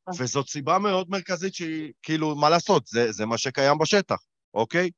[0.09, 0.25] נכון.
[0.25, 4.19] וזאת סיבה מאוד מרכזית שהיא, כאילו, מה לעשות, זה, זה מה שקיים בשטח,
[4.55, 4.91] אוקיי?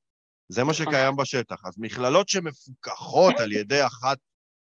[0.49, 0.87] זה מה נכון.
[0.87, 1.57] שקיים בשטח.
[1.65, 4.19] אז מכללות שמפוקחות על ידי אחת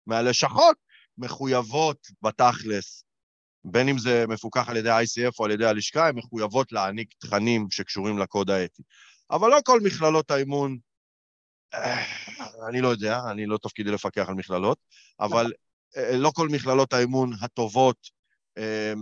[0.07, 0.77] מהלשכות,
[1.17, 3.03] מחויבות בתכלס,
[3.65, 7.67] בין אם זה מפוקח על ידי ה-ICF או על ידי הלשכה, הן מחויבות להעניק תכנים
[7.71, 8.83] שקשורים לקוד האתי.
[9.31, 10.77] אבל לא כל מכללות האימון,
[11.73, 12.03] אה,
[12.69, 14.77] אני לא יודע, אני לא תפקידי לפקח על מכללות,
[15.19, 15.51] אבל
[15.97, 17.97] אה, לא כל מכללות האימון הטובות
[18.57, 18.93] אה, אה,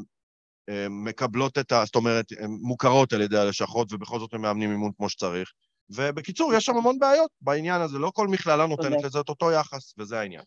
[0.90, 1.86] מקבלות את ה...
[1.86, 5.52] זאת אומרת, הן מוכרות על ידי הלשכות, ובכל זאת הם מאמנים אימון כמו שצריך.
[5.96, 9.06] ובקיצור, יש שם המון בעיות בעניין הזה, לא כל מכללה נותנת צודק.
[9.06, 10.44] לזה את אותו יחס, וזה העניין.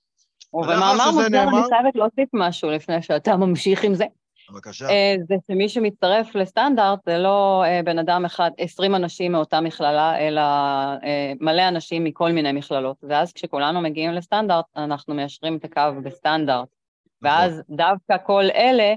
[0.54, 4.04] ובמאמר מוסגר נאמר- אני חייבת להוסיף משהו לפני שאתה ממשיך עם זה.
[4.50, 4.88] בבקשה.
[4.88, 10.18] אה, זה שמי שמצטרף לסטנדרט זה לא אה, בן אדם אחד, 20 אנשים מאותה מכללה,
[10.18, 12.96] אלא אה, מלא אנשים מכל מיני מכללות.
[13.08, 16.68] ואז כשכולנו מגיעים לסטנדרט, אנחנו מיישרים את הקו בסטנדרט.
[17.22, 18.94] ואז דווקא כל אלה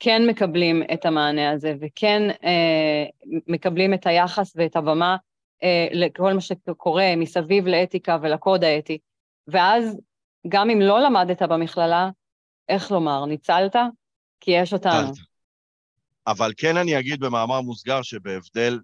[0.00, 3.04] כן מקבלים את המענה הזה, וכן אה,
[3.46, 5.16] מקבלים את היחס ואת הבמה
[5.62, 8.98] אה, לכל מה שקורה מסביב לאתיקה ולקוד האתי.
[9.48, 9.96] ואז
[10.48, 12.10] גם אם לא למדת במכללה,
[12.68, 13.76] איך לומר, ניצלת?
[14.40, 15.12] כי יש אותנו.
[16.26, 18.78] אבל כן אני אגיד במאמר מוסגר שבהבדל,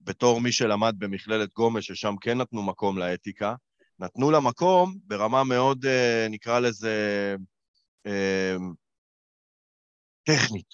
[0.00, 3.54] בתור מי שלמד במכללת גומש, ששם כן נתנו מקום לאתיקה,
[3.98, 7.36] נתנו לה מקום ברמה מאוד, אה, נקרא לזה,
[8.06, 8.56] אה,
[10.24, 10.66] טכנית,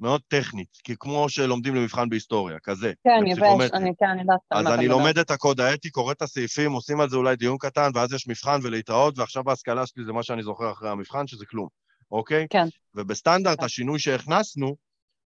[0.00, 3.70] מאוד טכנית, כי כמו שלומדים למבחן בהיסטוריה, כזה, כן, יבש.
[3.72, 4.88] אני כן, אני יודעת על אז אני.
[4.88, 8.28] לומד את הקוד האתי, קורא את הסעיפים, עושים על זה אולי דיון קטן, ואז יש
[8.28, 11.68] מבחן ולהתראות, ועכשיו ההשכלה שלי זה מה שאני זוכר אחרי המבחן, שזה כלום,
[12.10, 12.46] אוקיי?
[12.50, 12.66] כן.
[12.94, 13.64] ובסטנדרט, כן.
[13.64, 14.76] השינוי שהכנסנו,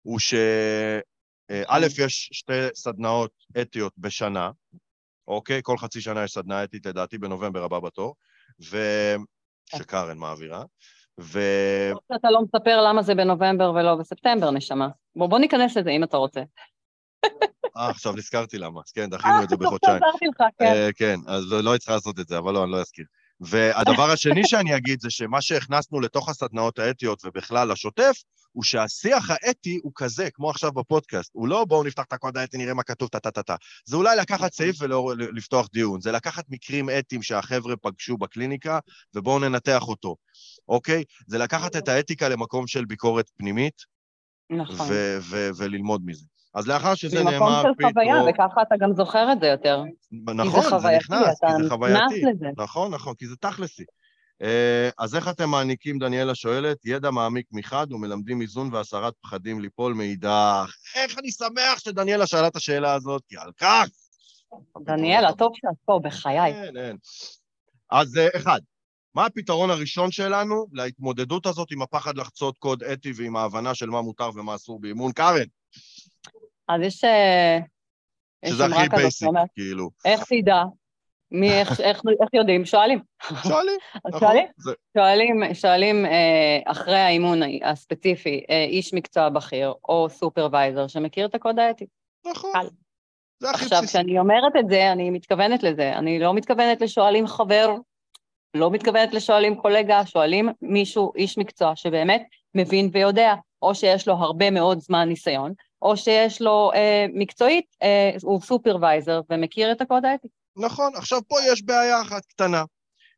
[0.02, 0.34] הוא ש...
[1.52, 3.32] אה, א', יש שתי סדנאות
[3.62, 4.52] אתיות בשנה,
[5.28, 5.60] אוקיי?
[5.64, 8.16] כל חצי שנה יש סדנה אתית, לדעתי בנובמבר הבא בתור,
[8.70, 8.78] ו...
[9.66, 9.78] כן.
[9.78, 10.64] שקארן מעבירה,
[11.20, 11.40] ו...
[12.16, 14.88] אתה לא מספר למה זה בנובמבר ולא בספטמבר, נשמה.
[15.16, 16.42] בוא, בוא ניכנס לזה אם אתה רוצה.
[17.78, 20.04] אה, עכשיו נזכרתי למה, כן, דחינו את זה אה, בחודשיים.
[20.04, 20.66] עזרתי לך, כן.
[20.66, 23.06] אה, כן, אז לא לא היית צריכה לעשות את זה, אבל לא, אני לא אזכיר.
[23.46, 28.14] והדבר השני שאני אגיד זה שמה שהכנסנו לתוך הסדנאות האתיות ובכלל לשוטף,
[28.52, 31.32] הוא שהשיח האתי הוא כזה, כמו עכשיו בפודקאסט.
[31.34, 33.56] הוא לא בואו נפתח את הקוד האתי, נראה מה כתוב, טה-טה-טה.
[33.86, 36.02] זה אולי לקחת סעיף ולפתוח דיון.
[36.02, 38.80] זה לקחת מקרים אתיים שהחבר'ה פגשו בקליניקה,
[39.16, 40.16] ובואו ננתח אותו,
[40.68, 41.04] אוקיי?
[41.28, 43.82] זה לקחת את האתיקה למקום של ביקורת פנימית,
[44.50, 44.88] נכון.
[44.90, 46.26] ו- ו- וללמוד מזה.
[46.54, 48.16] אז לאחר שזה נאמר, של חוויה.
[48.30, 49.84] וככה אתה גם זוכר את זה יותר.
[50.12, 52.24] נכון, זה חווייתי, נכנס, כי זה חווייתי.
[52.58, 53.84] נכון, נכון, כי זה תכלסי.
[54.42, 59.94] אה, אז איך אתם מעניקים, דניאלה שואלת, ידע מעמיק מחד ומלמדים איזון והסרת פחדים ליפול
[59.94, 60.76] מאידך.
[60.96, 63.88] איך אני שמח שדניאלה שאלה את השאלה הזאת, כי על כך...
[64.82, 66.54] דניאלה, טוב שאת פה, בחיי.
[66.54, 66.96] כן, כן.
[67.92, 68.60] אז אה, אחד,
[69.16, 74.02] מה הפתרון הראשון שלנו להתמודדות הזאת עם הפחד לחצות קוד אתי ועם ההבנה של מה
[74.02, 75.12] מותר ומה אסור באימון?
[75.12, 75.46] קארן,
[76.68, 77.04] אז יש...
[77.04, 77.60] אה,
[78.46, 79.90] שזה הכי basic, כאילו.
[80.06, 80.64] איך תדע?
[81.32, 82.66] מי, איך, איך, איך יודעים?
[82.66, 83.00] שואלים.
[83.44, 84.20] שואלים, נכון?
[84.20, 91.26] שואלים, זה- שואלים, שואלים אה, אחרי האימון הספציפי, אה, איש מקצוע בכיר או סופרוויזר שמכיר
[91.26, 91.86] את הקוד האתי.
[92.32, 92.52] נכון.
[92.54, 92.68] קל.
[93.40, 93.98] זה הכי עכשיו, בסיסי.
[93.98, 95.94] כשאני אומרת את זה, אני מתכוונת לזה.
[95.94, 97.76] אני לא מתכוונת לשואלים חבר,
[98.54, 102.24] לא מתכוונת לשואלים קולגה, שואלים מישהו, איש מקצוע, שבאמת
[102.56, 108.12] מבין ויודע, או שיש לו הרבה מאוד זמן ניסיון, או שיש לו אה, מקצועית, אה,
[108.22, 110.28] הוא סופרוויזר ומכיר את הקוד האתי.
[110.58, 112.64] נכון, עכשיו פה יש בעיה אחת קטנה.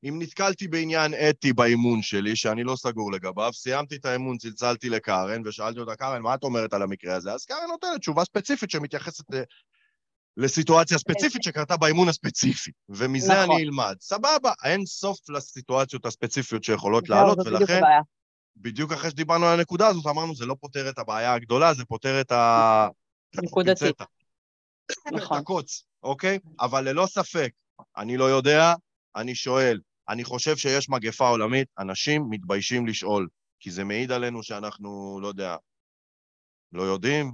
[0.03, 5.41] אם נתקלתי בעניין אתי באימון שלי, שאני לא סגור לגביו, סיימתי את האימון, צלצלתי לקארן,
[5.45, 7.33] ושאלתי אותה, קארן, מה את אומרת על המקרה הזה?
[7.33, 9.41] אז קארן נותנת תשובה ספציפית שמתייחסת ל...
[10.37, 13.55] לסיטואציה ספציפית שקרתה באימון הספציפי, ומזה נכון.
[13.55, 13.95] אני אלמד.
[14.01, 17.81] סבבה, אין סוף לסיטואציות הספציפיות שיכולות לעלות, ולכן.
[18.57, 22.21] בדיוק אחרי שדיברנו על הנקודה הזאת, אמרנו, זה לא פותר את הבעיה הגדולה, זה פותר
[22.21, 22.87] את ה...
[23.43, 24.01] נקודתית.
[25.13, 25.37] נכון.
[25.37, 26.39] את הקוץ, אוקיי?
[26.59, 27.51] אבל ללא ספק,
[27.97, 28.73] אני לא יודע,
[29.15, 29.79] אני שואל.
[30.09, 33.27] אני חושב שיש מגפה עולמית, אנשים מתביישים לשאול,
[33.59, 35.55] כי זה מעיד עלינו שאנחנו, לא יודע,
[36.71, 37.31] לא יודעים,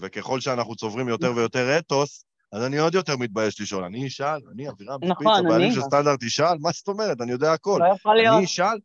[0.00, 3.84] וככל שאנחנו צוברים יותר ויותר אתוס, אז אני עוד יותר מתבייש לשאול.
[3.84, 7.20] אני אשאל, אני אבירם נכון, ספיץ, הבעלים של סטנדרט ישאל, מה זאת אומרת?
[7.20, 7.78] אני יודע הכל.
[7.80, 8.36] לא יכול להיות.
[8.36, 8.78] אני אשאל,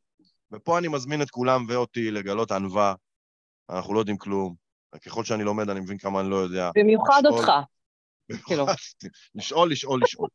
[0.52, 2.94] ופה אני מזמין את כולם ואותי לגלות ענווה.
[3.70, 4.56] אנחנו לא יודעים כלום.
[5.06, 6.72] ככל שאני לומד, אני מבין כמה אני לא יודע.
[6.76, 7.52] במיוחד אותך.
[8.46, 8.66] כאילו.
[9.36, 10.30] לשאול, לשאול, לשאול.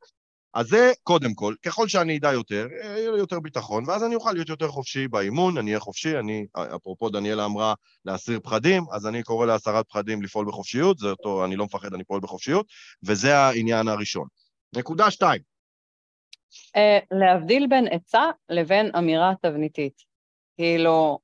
[0.55, 4.33] אז זה קודם כל, ככל שאני אדע יותר, יהיה לי יותר ביטחון, ואז אני אוכל
[4.33, 6.47] להיות יותר חופשי באימון, אני אהיה חופשי, אני,
[6.77, 11.57] אפרופו דניאלה אמרה להסיר פחדים, אז אני קורא להסרת פחדים לפעול בחופשיות, זה אותו, אני
[11.57, 12.67] לא מפחד, אני פועל בחופשיות,
[13.03, 14.27] וזה העניין הראשון.
[14.77, 15.52] נקודה שתיים.
[16.53, 20.03] Uh, להבדיל בין עצה לבין אמירה תבניתית.
[20.57, 21.19] כאילו,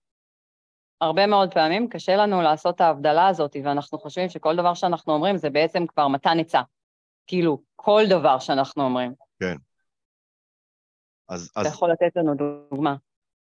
[1.00, 5.36] הרבה מאוד פעמים קשה לנו לעשות את ההבדלה הזאת, ואנחנו חושבים שכל דבר שאנחנו אומרים
[5.36, 6.62] זה בעצם כבר מתן עצה.
[7.26, 9.12] כאילו, כל דבר שאנחנו אומרים.
[9.40, 9.56] כן.
[11.28, 11.48] אז...
[11.52, 11.66] אתה אז...
[11.66, 12.96] יכול לתת לנו דוגמה,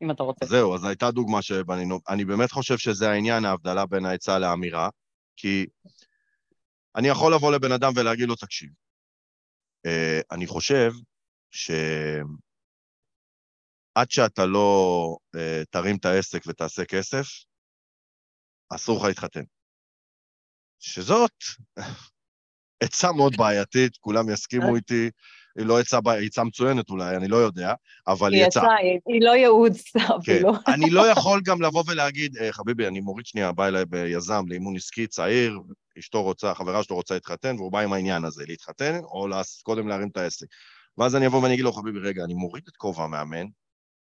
[0.02, 0.46] אם אתה רוצה.
[0.46, 2.00] זהו, אז הייתה דוגמה שבנינו.
[2.10, 4.90] אני באמת חושב שזה העניין, ההבדלה בין העצה לאמירה,
[5.38, 5.66] כי
[6.96, 8.70] אני יכול לבוא לבן אדם ולהגיד לו, תקשיב,
[9.86, 10.92] אה, אני חושב
[11.52, 12.26] שעד
[14.10, 17.26] שאתה לא אה, תרים את העסק ותעשה כסף,
[18.70, 19.44] אסור לך להתחתן.
[20.80, 21.32] שזאת
[22.84, 25.10] עצה מאוד בעייתית, כולם יסכימו איתי,
[25.58, 27.74] היא לא עצה, עצה מצוינת אולי, אני לא יודע,
[28.08, 28.62] אבל היא עצה.
[29.08, 30.54] היא לא ייעוץ אפילו.
[30.54, 34.44] כן, אני לא יכול גם לבוא ולהגיד, אה, חביבי, אני מוריד שנייה, בא אליי ביזם
[34.48, 35.60] לאימון עסקי צעיר,
[36.00, 39.28] אשתו רוצה, החברה שלו רוצה להתחתן, והוא בא עם העניין הזה, להתחתן, או
[39.64, 40.48] קודם להרים את העסק.
[40.98, 43.46] ואז אני אבוא ואני אגיד לו, חביבי, רגע, אני מוריד את כובע המאמן,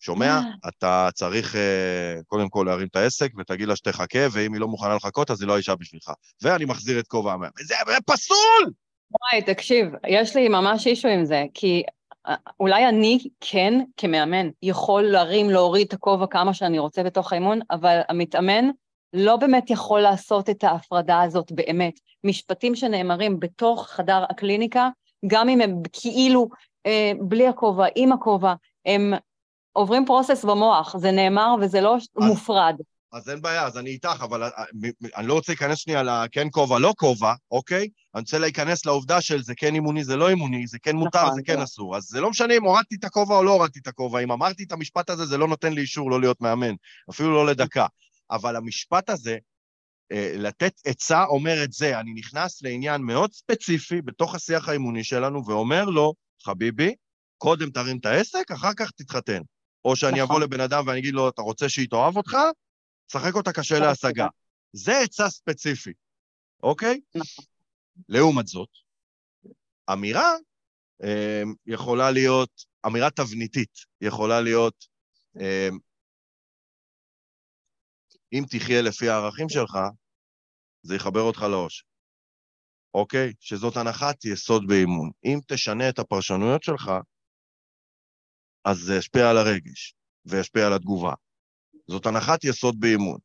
[0.00, 0.26] שומע?
[0.26, 0.40] אה.
[0.68, 4.94] אתה צריך uh, קודם כל להרים את העסק ותגיד לה שתחכה, ואם היא לא מוכנה
[4.94, 6.10] לחכות, אז היא לא האישה בשבילך.
[6.42, 7.50] ואני מחזיר את כובע המאמן.
[7.64, 7.74] זה
[8.06, 8.72] פסול!
[9.10, 11.82] וואי, תקשיב, יש לי ממש אישו עם זה, כי
[12.28, 17.60] אה, אולי אני כן, כמאמן, יכול להרים, להוריד את הכובע כמה שאני רוצה בתוך האימון,
[17.70, 18.64] אבל המתאמן
[19.12, 21.94] לא באמת יכול לעשות את ההפרדה הזאת באמת.
[22.24, 24.88] משפטים שנאמרים בתוך חדר הקליניקה,
[25.26, 26.56] גם אם הם כאילו אה,
[27.20, 28.54] בלי הכובע, עם הכובע,
[28.86, 29.12] הם
[29.72, 32.76] עוברים פרוסס במוח, זה נאמר וזה לא אז, מופרד.
[33.12, 34.48] אז אין בעיה, אז אני איתך, אבל אה,
[35.16, 37.88] אני לא רוצה להיכנס שנייה לכן כובע, לא כובע, אוקיי?
[38.14, 41.34] אני רוצה להיכנס לעובדה של זה כן אימוני, זה לא אימוני, זה כן מותר, נכון,
[41.34, 41.96] זה כן, כן אסור.
[41.96, 44.20] אז זה לא משנה אם הורדתי את הכובע או לא הורדתי את הכובע.
[44.20, 46.74] אם אמרתי את המשפט הזה, זה לא נותן לי אישור לא להיות מאמן,
[47.10, 47.86] אפילו לא לדקה.
[48.30, 49.36] אבל המשפט הזה,
[50.12, 52.00] אה, לתת עצה אומר את זה.
[52.00, 56.14] אני נכנס לעניין מאוד ספציפי בתוך השיח האימוני שלנו ואומר לו,
[56.44, 56.94] חביבי,
[57.38, 59.40] קודם תרים את העסק, אחר כך תתחתן.
[59.84, 60.22] או שאני נכון.
[60.22, 62.36] אבוא לבן אדם ואני אגיד לו, אתה רוצה שהיא תאהב אותך?
[63.12, 64.26] שחק אותה קשה להשגה.
[64.72, 65.96] זה עצה ספציפית,
[66.62, 67.00] אוקיי?
[67.14, 67.44] נכון.
[68.08, 68.68] לעומת זאת,
[69.92, 70.32] אמירה
[71.02, 74.86] אה, יכולה להיות, אמירה תבניתית, יכולה להיות,
[75.40, 75.68] אה,
[78.32, 79.78] אם תחיה לפי הערכים שלך,
[80.82, 81.84] זה יחבר אותך לאושר,
[82.94, 83.32] אוקיי?
[83.40, 85.10] שזאת הנחת יסוד באימון.
[85.24, 86.90] אם תשנה את הפרשנויות שלך,
[88.64, 89.94] אז זה ישפיע על הרגש
[90.26, 91.12] וישפיע על התגובה.
[91.88, 93.18] זאת הנחת יסוד באימון.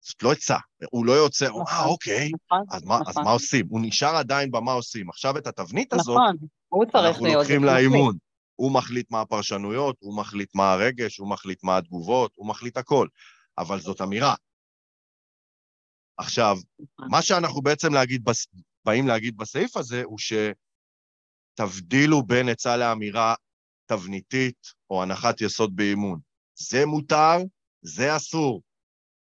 [0.00, 0.56] זאת לא עצה,
[0.90, 3.24] הוא לא יוצא, אה, נכון, אוקיי, נכון, אז, מה, אז נכון.
[3.24, 3.66] מה עושים?
[3.70, 5.08] הוא נשאר עדיין במה עושים.
[5.08, 6.18] עכשיו את התבנית הזאת,
[6.94, 8.16] אנחנו לוקחים לאימון.
[8.56, 13.08] הוא מחליט מה הפרשנויות, הוא מחליט מה הרגש, הוא מחליט מה התגובות, הוא מחליט הכל.
[13.58, 14.34] אבל זאת אמירה.
[16.16, 16.56] עכשיו,
[17.10, 18.24] מה שאנחנו בעצם להגיד,
[18.84, 20.18] באים להגיד בסעיף הזה, הוא
[21.58, 23.34] שתבדילו בין עצה לאמירה
[23.86, 26.18] תבניתית או הנחת יסוד באימון.
[26.54, 27.38] זה מותר,
[27.82, 28.62] זה אסור.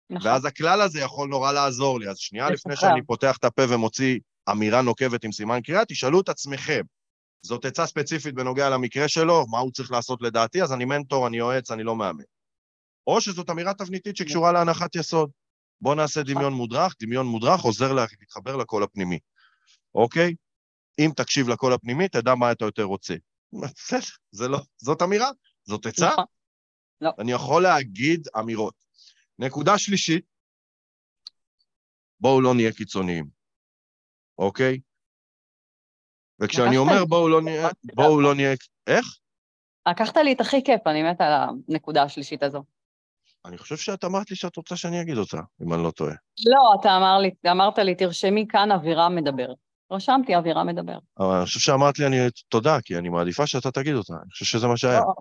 [0.10, 0.28] נכון.
[0.28, 2.10] ואז הכלל הזה יכול נורא לעזור לי.
[2.10, 2.82] אז שנייה לפני אחר.
[2.82, 4.20] שאני פותח את הפה ומוציא
[4.52, 6.82] אמירה נוקבת עם סימן קריאה, תשאלו את עצמכם.
[7.42, 11.38] זאת עצה ספציפית בנוגע למקרה שלו, מה הוא צריך לעשות לדעתי, אז אני מנטור, אני
[11.38, 12.24] יועץ, אני לא מאמן.
[13.08, 15.30] או שזאת אמירה תבניתית שקשורה להנחת יסוד.
[15.82, 16.34] בואו נעשה נכון.
[16.34, 19.20] דמיון מודרך, דמיון מודרך עוזר להתחבר לקול הפנימי,
[19.96, 20.36] אוקיי?
[21.00, 23.14] אם תקשיב לקול הפנימי, תדע מה אתה יותר רוצה.
[23.54, 24.00] בסדר,
[24.32, 25.30] זה לא, זאת אמירה,
[25.64, 26.10] זאת עצה.
[26.10, 26.26] נכון.
[27.02, 27.12] לא.
[27.20, 28.74] אני יכול להגיד אמירות.
[29.40, 30.26] נקודה שלישית,
[32.20, 33.26] בואו לא נהיה קיצוניים,
[34.38, 34.80] אוקיי?
[36.40, 38.54] וכשאני אומר בואו לא נהיה, בואו לא נהיה,
[38.88, 39.06] איך?
[39.90, 42.64] לקחת לי את הכי כיף, אני מתה על הנקודה השלישית הזו.
[43.46, 46.16] אני חושב שאת אמרת לי שאת רוצה שאני אגיד אותה, אם אני לא טועה.
[46.46, 49.54] לא, אתה אמר לי, אמרת לי, תרשמי כאן אווירה מדבר.
[49.92, 50.98] רשמתי אווירה מדבר.
[51.20, 52.18] אבל אני חושב שאמרת לי אני
[52.50, 55.00] תודה, כי אני מעדיפה שאתה תגיד אותה, אני חושב שזה מה שהיה.
[55.00, 55.14] לא,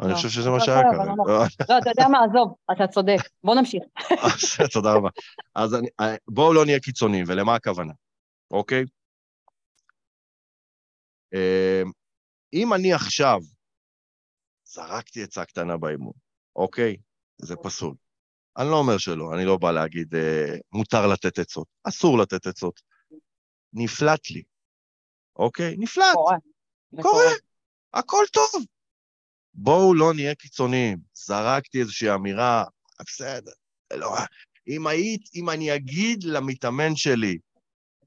[0.00, 0.14] אני לא.
[0.14, 1.02] חושב שזה לא, מה שהיה לא, כרגע.
[1.02, 1.44] אבל לא.
[1.70, 3.18] לא, אתה יודע מה, עזוב, אתה צודק.
[3.44, 3.82] בוא נמשיך.
[4.72, 5.08] תודה רבה.
[5.54, 7.92] אז אני- אה, בואו לא נהיה קיצוניים, ולמה הכוונה,
[8.50, 8.84] אוקיי?
[11.34, 11.82] אה,
[12.52, 13.38] אם אני עכשיו
[14.64, 16.12] זרקתי עצה קטנה באימון,
[16.56, 16.96] אוקיי?
[17.38, 17.94] זה פסול.
[18.58, 22.80] אני לא אומר שלא, אני לא בא להגיד אה, מותר לתת עצות, אסור לתת עצות.
[23.72, 24.42] נפלט לי,
[25.36, 25.74] אוקיי?
[25.78, 26.36] נפלט, קורה.
[27.02, 27.32] קורה.
[27.94, 28.64] הכל טוב.
[29.54, 30.98] בואו לא נהיה קיצוניים.
[31.14, 32.64] זרקתי איזושהי אמירה,
[33.06, 33.52] בסדר,
[33.92, 34.16] לא,
[34.68, 37.38] אם היית, אם אני אגיד למתאמן שלי,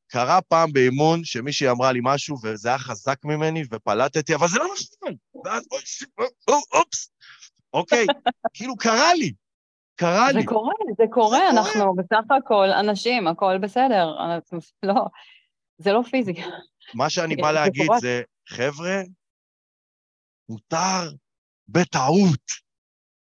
[0.08, 4.66] קרה פעם באימון שמישהי אמרה לי משהו וזה היה חזק ממני ופלטתי, אבל זה לא
[4.66, 5.16] נכון.
[5.46, 7.10] ואז אוי, אופס,
[7.74, 8.06] אוקיי,
[8.54, 9.34] כאילו קרה לי,
[9.96, 10.42] קרה לי.
[10.42, 11.50] זה קורה, זה קורה, זה קורה.
[11.50, 14.16] אנחנו בסך הכל אנשים, הכל בסדר.
[14.84, 15.06] לא,
[15.84, 16.34] זה לא פיזי.
[16.94, 17.90] מה שאני בא להגיד.
[18.00, 19.02] זה, חבר'ה,
[20.50, 21.12] מותר
[21.68, 22.52] בטעות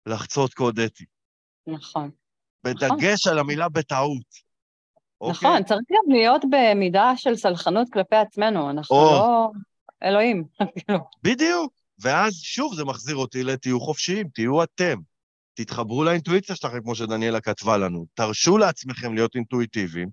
[0.07, 1.05] לחצות קוד אתי.
[1.66, 2.11] נכון.
[2.64, 4.51] בדגש על המילה בטעות.
[5.20, 5.49] אוקיי?
[5.51, 9.05] נכון, צריך גם להיות במידה של סלחנות כלפי עצמנו, אנחנו או.
[9.05, 9.51] לא
[10.03, 10.44] אלוהים.
[10.77, 11.73] כאילו, בדיוק.
[11.99, 14.99] ואז שוב זה מחזיר אותי לתהיו חופשיים, תהיו אתם.
[15.55, 18.07] תתחברו לאינטואיציה שלכם, כמו שדניאלה כתבה לנו.
[18.14, 20.09] תרשו לעצמכם להיות אינטואיטיביים.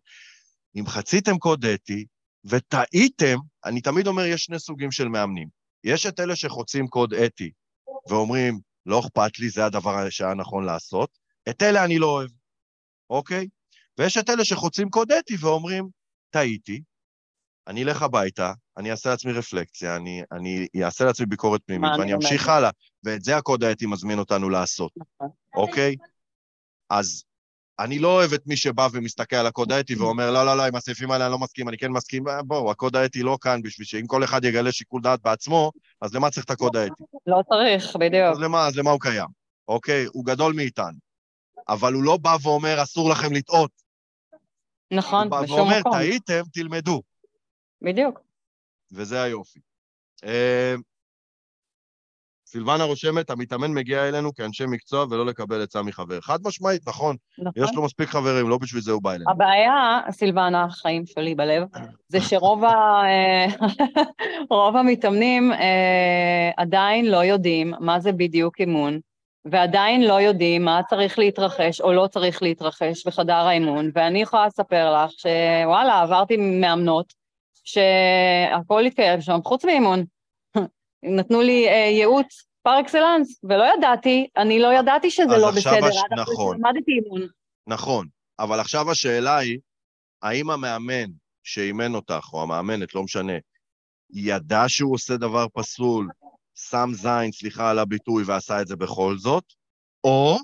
[0.76, 2.06] אם חציתם קוד אתי
[2.50, 5.48] וטעיתם, אני תמיד אומר, יש שני סוגים של מאמנים.
[5.84, 7.52] יש את אלה שחוצים קוד אתי
[8.10, 11.18] ואומרים, לא אכפת לי, זה הדבר שהיה נכון לעשות.
[11.50, 12.30] את אלה אני לא אוהב,
[13.10, 13.48] אוקיי?
[13.98, 15.90] ויש את אלה שחוצים קוד אתי ואומרים,
[16.30, 16.82] טעיתי,
[17.68, 22.50] אני אלך הביתה, אני אעשה לעצמי רפלקציה, אני, אני אעשה לעצמי ביקורת פנימית, ואני אמשיך?
[22.50, 22.70] הלאה,
[23.04, 25.30] ואת זה הקוד האתי מזמין אותנו לעשות, נכון.
[25.56, 25.96] אוקיי?
[26.90, 27.24] אז
[27.80, 30.76] אני לא אוהב את מי שבא ומסתכל על הקוד האתי ואומר, לא, לא, לא, עם
[30.76, 33.86] הסעיפים האלה אני לא מסכים, אני כן מסכים, אה, בואו, הקוד האתי לא כאן בשביל
[33.86, 37.04] שאם כל אחד יגלה שיקול דעת בעצמו, אז למה צריך את הקוד האתי?
[37.28, 38.32] לא צריך, בדיוק.
[38.32, 39.28] אז למה, אז למה הוא קיים?
[39.68, 40.06] אוקיי?
[40.06, 40.98] הוא גדול מאיתנו.
[41.70, 43.72] אבל הוא לא בא ואומר, אסור לכם לטעות.
[44.92, 45.94] נכון, הוא בא בשום ואומר, מקום.
[45.94, 47.02] טעיתם, תלמדו.
[47.82, 48.20] בדיוק.
[48.92, 49.60] וזה היופי.
[52.50, 56.22] סילבנה רושמת, המתאמן מגיע אלינו כאנשי מקצוע ולא לקבל עצה מחבר.
[56.22, 57.16] חד משמעית, נכון.
[57.40, 57.64] נכון.
[57.64, 59.32] יש לו מספיק חברים, לא בשביל זה הוא בא אלינו.
[59.32, 61.64] הבעיה, סילבנה, החיים שלי בלב,
[62.12, 63.02] זה שרוב ה...
[64.50, 69.00] רוב המתאמנים אה, עדיין לא יודעים מה זה בדיוק אימון,
[69.46, 74.94] ועדיין לא יודעים מה צריך להתרחש או לא צריך להתרחש בחדר האימון, ואני יכולה לספר
[74.94, 77.14] לך שוואלה, עברתי מאמנות,
[77.64, 80.04] שהכל התקיים שם, חוץ מאימון.
[81.04, 85.98] נתנו לי אה, ייעוץ פר אקסלנס, ולא ידעתי, אני לא ידעתי שזה לא בסדר, הש-
[86.12, 86.58] עד אחרי נכון.
[86.58, 87.28] שלמדתי אימון.
[87.68, 88.08] נכון,
[88.40, 89.60] אבל עכשיו השאלה היא,
[90.22, 91.06] האם המאמן
[91.44, 93.34] שאימן אותך, או המאמנת, לא משנה,
[94.14, 96.08] ידע שהוא עושה דבר פסול,
[96.56, 99.44] שם זין, סליחה על הביטוי, ועשה את זה בכל זאת,
[100.04, 100.38] או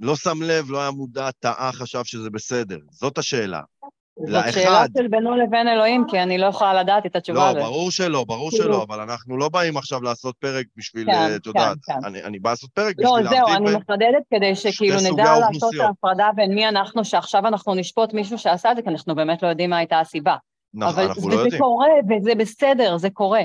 [0.00, 2.78] לא שם לב, לא היה מודע, טעה, חשב שזה בסדר.
[2.90, 3.62] זאת השאלה.
[4.18, 4.50] זאת לאחד.
[4.50, 7.60] שאלה של בינו לבין אלוהים, כי אני לא יכולה לדעת את התשובה לא, לזה.
[7.60, 11.36] ברור שלא, ברור כאילו- שלא, אבל אנחנו לא באים עכשיו לעשות פרק בשביל, כן, אה,
[11.36, 12.04] את יודעת, כן, כן.
[12.04, 13.76] אני, אני בא לעשות פרק לא, בשביל זהו, להבדיל אני בין...
[13.76, 15.74] מחדדת כדי שכאילו נדע לעשות.
[15.74, 19.42] את ההפרדה בין מי אנחנו, שעכשיו אנחנו נשפוט מישהו שעשה את זה, כי אנחנו באמת
[19.42, 20.36] לא יודעים מה הייתה הסיבה.
[20.74, 21.62] נכון, אבל אנחנו זה, לא זה יודעים.
[21.62, 23.42] קורה, וזה בסדר, זה קורה.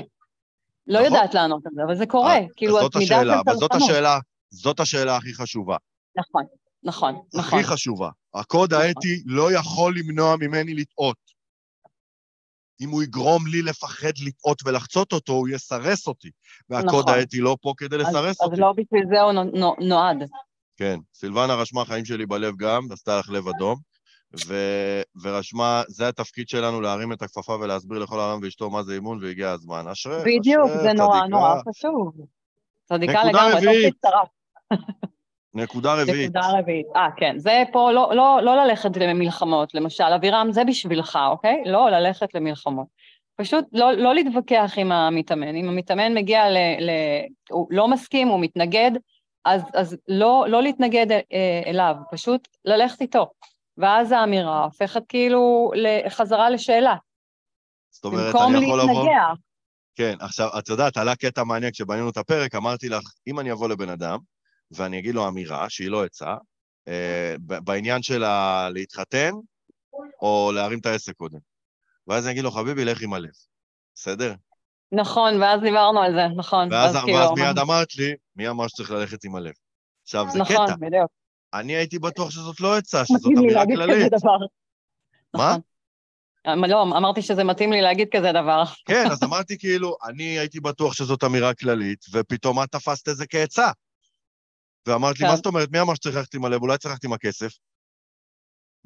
[0.86, 1.12] לא נכון.
[1.12, 2.34] יודעת לענות על זה, אבל זה קורה.
[2.34, 3.90] אה, כאילו, זאת מידה של אבל זאת סלחנות.
[3.90, 4.18] השאלה,
[4.50, 5.76] זאת השאלה הכי חשובה.
[6.16, 6.42] נכון,
[6.84, 7.58] נכון, נכון.
[7.58, 8.10] הכי חשובה.
[8.34, 8.86] הקוד נכון.
[8.86, 11.16] האתי לא יכול למנוע ממני לטעות.
[12.80, 16.30] אם הוא יגרום לי לפחד לטעות ולחצות אותו, הוא יסרס אותי.
[16.70, 17.14] והקוד נכון.
[17.14, 18.60] האתי לא פה כדי אז, לסרס אז אותי.
[18.60, 20.16] לא בשביל זה הוא נו- נו- נועד.
[20.76, 23.78] כן, סילבנה רשמה חיים שלי בלב גם, עשתה לך לב אדום,
[24.46, 24.54] ו...
[25.22, 29.50] ורשמה, זה התפקיד שלנו להרים את הכפפה ולהסביר לכל העולם ואשתו מה זה אימון, והגיע
[29.50, 29.88] הזמן.
[29.88, 31.28] אשרי, בדיוק, אשרי, זה נורא צדיקה.
[31.36, 32.14] נורא חשוב.
[32.84, 33.74] צדיקה לגמרי, טוב.
[33.82, 34.30] שהצטרפת.
[35.54, 36.30] נקודה רביעית.
[36.30, 36.86] נקודה רביעית.
[36.96, 37.38] אה, כן.
[37.38, 40.04] זה פה לא, לא, לא ללכת למלחמות, למשל.
[40.04, 41.62] אבירם, זה בשבילך, אוקיי?
[41.66, 42.86] לא ללכת למלחמות.
[43.36, 45.56] פשוט לא, לא להתווכח עם המתאמן.
[45.56, 46.56] אם המתאמן מגיע ל...
[46.56, 46.90] ל
[47.50, 48.90] הוא לא מסכים, הוא מתנגד,
[49.44, 53.30] אז, אז לא, לא להתנגד אה, אליו, פשוט ללכת איתו.
[53.78, 56.96] ואז האמירה הופכת כאילו לחזרה לשאלה.
[57.90, 58.92] זאת אומרת, במקום אני יכול לבוא...
[58.92, 59.36] להתנגח.
[59.96, 63.68] כן, עכשיו, את יודעת, עלה קטע מעניין כשבנינו את הפרק, אמרתי לך, אם אני אבוא
[63.68, 64.18] לבן אדם,
[64.70, 66.34] ואני אגיד לו אמירה, שהיא לא עצה,
[66.88, 69.30] אה, בעניין של ה- להתחתן,
[70.22, 71.38] או להרים את העסק קודם.
[72.06, 73.30] ואז אני אגיד לו, חביבי, לך עם הלב.
[73.94, 74.34] בסדר?
[74.92, 76.72] נכון, ואז דיברנו על זה, נכון.
[76.72, 79.52] ואז, כאילו, ואז מיד אמרת לי, מי אמר שצריך ללכת עם הלב?
[80.02, 80.76] עכשיו, זה נכון, קטע.
[80.76, 81.10] בדיוק.
[81.54, 84.12] אני הייתי בטוח שזאת לא עצה, שזאת אמירה כללית.
[85.34, 85.56] מה?
[86.46, 86.70] נכון.
[86.70, 88.62] לא, אמרתי שזה מתאים לי להגיד כזה דבר.
[88.86, 93.26] כן, אז אמרתי כאילו, אני הייתי בטוח שזאת אמירה כללית, ופתאום את תפסת את זה
[93.26, 93.70] כעצה.
[94.86, 95.30] ואמרת לי, כן.
[95.30, 96.62] מה זאת אומרת, מי אמר שצריך ללכת עם הלב?
[96.62, 97.52] אולי צריך ללכת עם הכסף?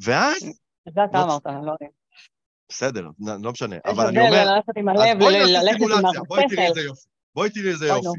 [0.05, 0.43] ואז,
[0.95, 1.95] זה אתה אמרת, אני לא יודעת.
[2.69, 3.09] בסדר,
[3.43, 6.79] לא משנה, אבל אני אומר, ללכת עם הלב ללכת עם סימולציה, בואי תראי השכל.
[6.79, 7.09] איזה יופי.
[7.35, 7.87] בואי תראי איזה.
[7.87, 8.19] יופי.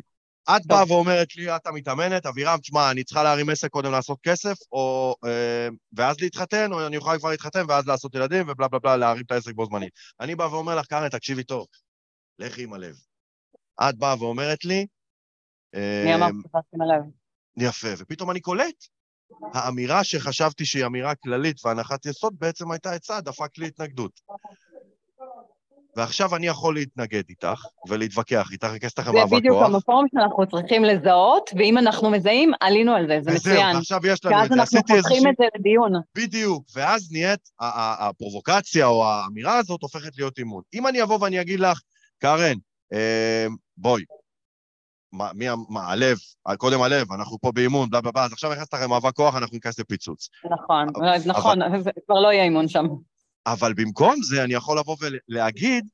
[0.56, 4.56] את באה ואומרת לי, את המתאמנת, אבירם, תשמע, אני צריכה להרים עסק קודם לעשות כסף,
[4.72, 5.16] או...
[5.26, 9.24] אה, ואז להתחתן, או אני יכולה כבר להתחתן ואז לעשות ילדים, ובלה בלה בלה, להרים
[9.26, 9.94] את העסק בו זמנית.
[10.20, 11.68] אני בא ואומר לך, קארן, תקשיבי טוב,
[12.40, 12.96] לכי עם הלב.
[13.82, 14.88] את באה ואומרת לי,
[16.06, 17.19] מי אמר אה, שצריך עם הלב?
[17.62, 18.86] יפה, ופתאום אני קולט.
[19.54, 24.22] האמירה שחשבתי שהיא אמירה כללית והנחת יסוד בעצם הייתה עצה, דפק לי התנגדות.
[25.96, 29.66] ועכשיו אני יכול להתנגד איתך ולהתווכח איתך, לכנס לכם זה מאבק בדיוק כוח.
[29.66, 33.76] המקום שאנחנו צריכים לזהות, ואם אנחנו מזהים, עלינו על זה, זה וזהו, מצוין.
[33.76, 34.56] ועכשיו יש לנו ואז את זה.
[34.56, 35.28] אנחנו עשיתי פותחים.
[35.28, 35.92] את זה לדיון.
[36.16, 37.40] בדיוק, ואז נהיית,
[38.00, 40.62] הפרובוקציה או האמירה הזאת הופכת להיות אימון.
[40.74, 41.82] אם אני אבוא ואני אגיד לך,
[42.20, 42.56] קארן,
[42.94, 43.48] אה,
[43.78, 44.04] בואי,
[45.14, 45.46] מי,
[45.80, 46.18] הלב,
[46.58, 49.54] קודם הלב, אנחנו פה באימון, בלה בלה בלה, אז עכשיו נכנסת לכם מאבק כוח, אנחנו
[49.56, 50.30] ניכנס לפיצוץ.
[50.52, 52.86] נכון, אבל- נכון, זה כבר לא יהיה אימון שם.
[53.46, 55.86] אבל במקום זה, אני יכול לבוא ולהגיד,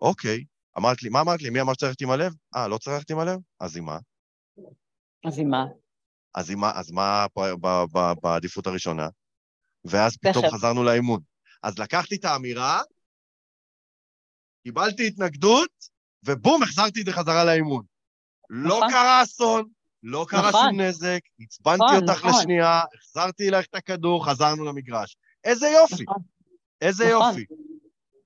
[0.00, 0.44] אוקיי,
[0.78, 1.50] אמרת לי, מה אמרת לי?
[1.50, 2.32] מי אמר שצריך עם הלב?
[2.56, 3.38] אה, לא צריך עם הלב?
[3.60, 3.98] אז עם מה?
[5.26, 5.64] אז עם מה?
[6.34, 7.26] אז עם מה, אז מה
[8.22, 9.08] בעדיפות הראשונה?
[9.84, 10.44] ואז פתאום.
[10.50, 11.20] חזרנו לאימון.
[11.62, 12.82] אז לקחתי את האמירה,
[14.64, 15.70] קיבלתי התנגדות,
[16.26, 17.84] ובום, החזרתי את זה חזרה לאימון.
[18.50, 18.90] לא נכון.
[18.90, 19.64] קרה אסון,
[20.02, 20.70] לא קרה נכון.
[20.70, 22.24] שום נזק, עצבנתי נכון, אותך.
[22.24, 25.16] לשנייה, החזרתי לך את הכדור, חזרנו למגרש.
[25.44, 26.04] איזה יופי.
[26.80, 27.04] איזה.
[27.04, 27.44] יופי.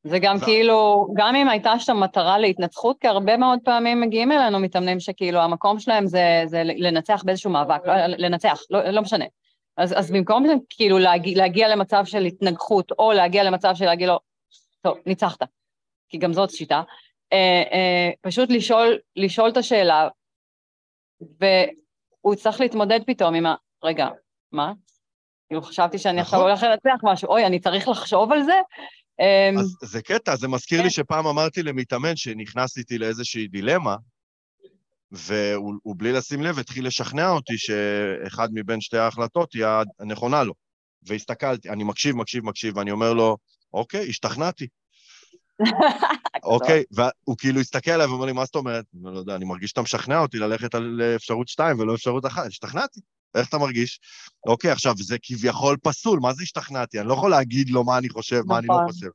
[0.05, 4.59] זה גם כאילו, גם אם הייתה שם מטרה להתנצחות, כי הרבה מאוד פעמים מגיעים אלינו
[4.59, 9.25] מתאמנים שכאילו המקום שלהם זה, זה לנצח באיזשהו מאבק, לא, לנצח, לא, לא משנה.
[9.77, 14.09] אז, אז במקום זה כאילו להגיע, להגיע למצב של התנגחות, או להגיע למצב של להגיד
[14.09, 14.19] לו,
[14.81, 15.43] טוב, ניצחת,
[16.09, 16.83] כי גם זאת שיטה,
[17.33, 20.09] אה, אה, פשוט לשאול, לשאול את השאלה,
[21.21, 23.55] והוא יצטרך להתמודד פתאום עם ה...
[23.85, 24.09] רגע,
[24.53, 24.73] מה?
[25.49, 26.51] כאילו חשבתי שאני עכשיו נכון.
[26.51, 28.61] הולך לנצח משהו, אוי, אני צריך לחשוב על זה?
[29.21, 30.85] אה, אז זה קטע, זה מזכיר כן.
[30.85, 33.97] לי שפעם אמרתי למתאמן שנכנס איתי לאיזושהי דילמה,
[35.11, 39.65] והוא הוא בלי לשים לב התחיל לשכנע אותי שאחד מבין שתי ההחלטות היא
[40.01, 40.55] הנכונה לו.
[41.03, 43.37] והסתכלתי, אני מקשיב, מקשיב, מקשיב, ואני אומר לו,
[43.75, 44.67] אוקיי, השתכנעתי.
[46.43, 48.85] אוקיי, והוא כאילו הסתכל עליי ואומר לי, מה זאת אומרת?
[48.95, 52.47] אני לא יודע, אני מרגיש שאתה משכנע אותי ללכת על אפשרות שתיים ולא אפשרות אחת.
[52.47, 53.01] השתכנעתי.
[53.35, 54.01] איך אתה מרגיש?
[54.47, 57.01] אוקיי, עכשיו, זה כביכול פסול, מה זה השתכנעתי?
[57.01, 58.93] אני לא יכול להגיד לו מה אני חושב, מה אני לא נכון.
[58.93, 59.09] חושב.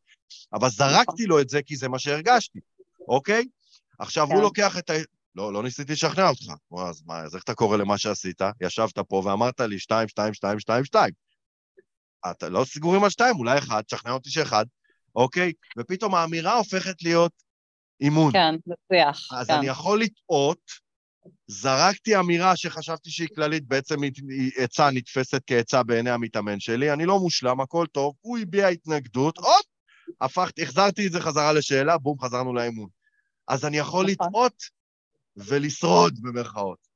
[0.53, 2.59] אבל זרקתי לו את זה כי זה מה שהרגשתי,
[3.07, 3.45] אוקיי?
[3.99, 4.41] עכשיו, הוא כן.
[4.41, 4.93] לוקח את ה...
[5.35, 6.45] לא, לא ניסיתי לשכנע אותך.
[6.89, 8.41] אז מה, אז איך אתה קורא למה שעשית?
[8.61, 11.13] ישבת פה ואמרת לי שתיים, שתיים, שתיים, שתיים, שתיים.
[12.31, 14.65] אתה לא סגורים על שתיים, אולי אחד, תשכנע אותי שאחד,
[15.15, 15.51] אוקיי?
[15.77, 17.31] ופתאום האמירה הופכת להיות
[18.01, 18.31] אימון.
[18.31, 18.55] כן,
[18.93, 19.53] שיח, אז כן.
[19.53, 20.83] אני יכול לטעות,
[21.47, 23.95] זרקתי אמירה שחשבתי שהיא כללית, בעצם
[24.57, 29.65] עצה נתפסת כעצה בעיני המתאמן שלי, אני לא מושלם, הכל טוב, הוא הביע התנגדות, הופ,
[30.21, 32.89] הפכתי, החזרתי את זה חזרה לשאלה, בום, חזרנו לאימון.
[33.47, 34.27] אז אני יכול נכון.
[34.27, 34.63] לטעות
[35.37, 36.87] ולשרוד, במרכאות.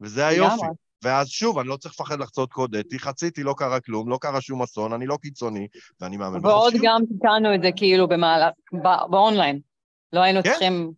[0.00, 0.66] וזה היופי.
[1.02, 4.40] ואז שוב, אני לא צריך לפחד לחצות קוד אתי, חציתי, לא קרה כלום, לא קרה
[4.40, 5.68] שום אסון, אני לא קיצוני,
[6.00, 6.84] ואני מאמן ועוד בחופשיות.
[6.84, 8.52] גם תיקנו את זה כאילו במהלך,
[9.10, 9.60] באונליין.
[10.12, 10.50] לא היינו כן.
[10.50, 10.92] צריכים...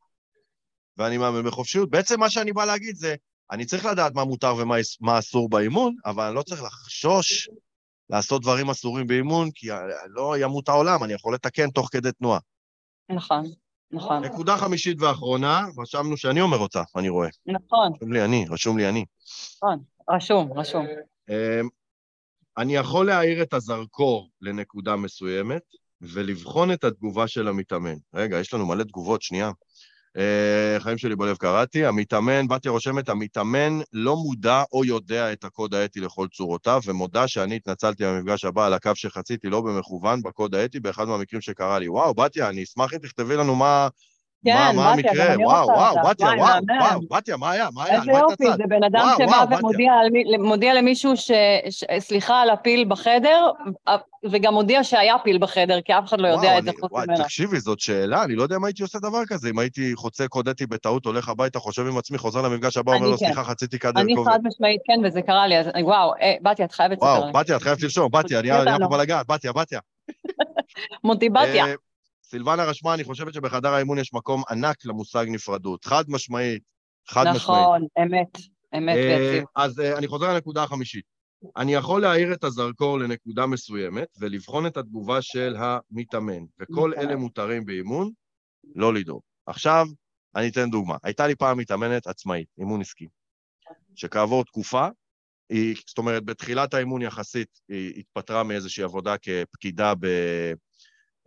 [0.96, 1.90] ואני מאמן בחופשיות.
[1.90, 3.14] בעצם מה שאני בא להגיד זה,
[3.50, 7.48] אני צריך לדעת מה מותר ומה מה אסור באימון, אבל אני לא צריך לחשוש
[8.10, 9.68] לעשות דברים אסורים באימון, כי
[10.08, 12.38] לא ימות העולם, אני יכול לתקן תוך כדי תנועה.
[13.10, 13.44] נכון,
[13.92, 17.28] נכון, נקודה חמישית ואחרונה, רשמנו שאני אומר אותה, אני רואה.
[17.46, 19.04] נכון, רשום לי אני, רשום לי אני.
[20.10, 20.86] רשום, רשום.
[21.28, 21.68] אמ,
[22.58, 25.62] אני יכול להאיר את הזרקור לנקודה מסוימת
[26.00, 27.96] ולבחון את התגובה של המתאמן.
[28.14, 29.50] רגע, יש לנו מלא תגובות, שנייה.
[30.18, 35.74] אה, חיים שלי בלב קראתי, המתאמן, בתיה רושמת, המתאמן לא מודע או יודע את הקוד
[35.74, 40.80] האתי לכל צורותיו, ומודה שאני התנצלתי במפגש הבא על הקו שחציתי לא במכוון בקוד האתי
[40.80, 41.88] באחד מהמקרים שקרה לי.
[41.88, 43.88] וואו, בתיה, אני אשמח אם תכתבי לנו מה...
[44.44, 45.34] כן, מה, המקרה?
[45.34, 45.96] אני וואו, וואו.
[46.10, 46.60] בתיה, וואו.
[46.80, 47.68] וואו, בתיה, מה היה?
[47.74, 47.94] מה היה?
[48.00, 48.44] איזה יופי?
[48.56, 49.44] זה בן אדם שבא.
[50.38, 51.30] ומודיע למישהו ש...
[51.98, 53.50] סליחה על הפיל בחדר,
[54.30, 57.24] וגם מודיע שהיה פיל בחדר, כי אף אחד לא יודע את זה אני- חוץ ממנו.
[57.24, 59.50] תקשיבי, זאת שאלה, אני לא יודע אם הייתי עושה דבר כזה.
[59.50, 63.12] אם הייתי חוצה קודתי בטעות, הולך הביתה, חושב עם עצמי, חוזר למפגש הבא, אומר אני
[63.12, 63.26] לו, כן.
[63.26, 64.14] סליחה, חציתי כדור אני.
[64.24, 67.32] חד משמעית כן, וזה קרה לי, אז וואו, אה, בתיה, את חייבת לספר וואו.
[67.32, 68.76] בתיה, את חייבת לרשום, בתיה, נהיה אותנו.
[68.76, 69.80] נהיה פה בלאגן, בתיה, בתיה.
[71.04, 71.64] מוטיבציה.
[72.28, 75.84] אה, סילבנה רשמה, אני חושבת שבחדר האימון יש מקום ענק למושג נפרדות.
[75.84, 76.62] חד משמעית,
[77.08, 77.36] חד משמעית.
[77.36, 78.38] נכון, אמת,
[78.78, 79.44] אמת אה, ויציב.
[79.56, 81.04] אז אה, אני חוזר לנקודה החמישית.
[81.56, 87.64] אני יכול להאיר את הזרקור לנקודה מסוימת ולבחון את התגובה של המתאמן, וכל אלה מותרים
[87.64, 88.10] באימון,
[88.74, 89.20] לא לדאוג.
[89.46, 89.86] עכשיו,
[90.36, 90.96] אני אתן דוגמה.
[91.02, 93.06] הייתה לי פעם מתאמנת עצמאית, אימון עסקי,
[93.94, 94.88] שכעבור תקופה,
[95.50, 100.06] היא, זאת אומרת, בתחילת האימון יחסית, היא התפטרה מאיזושהי עבודה כפקידה ב...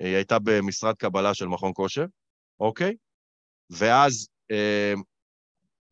[0.03, 2.05] היא הייתה במשרד קבלה של מכון כושר,
[2.59, 2.95] אוקיי?
[3.69, 4.93] ואז אה,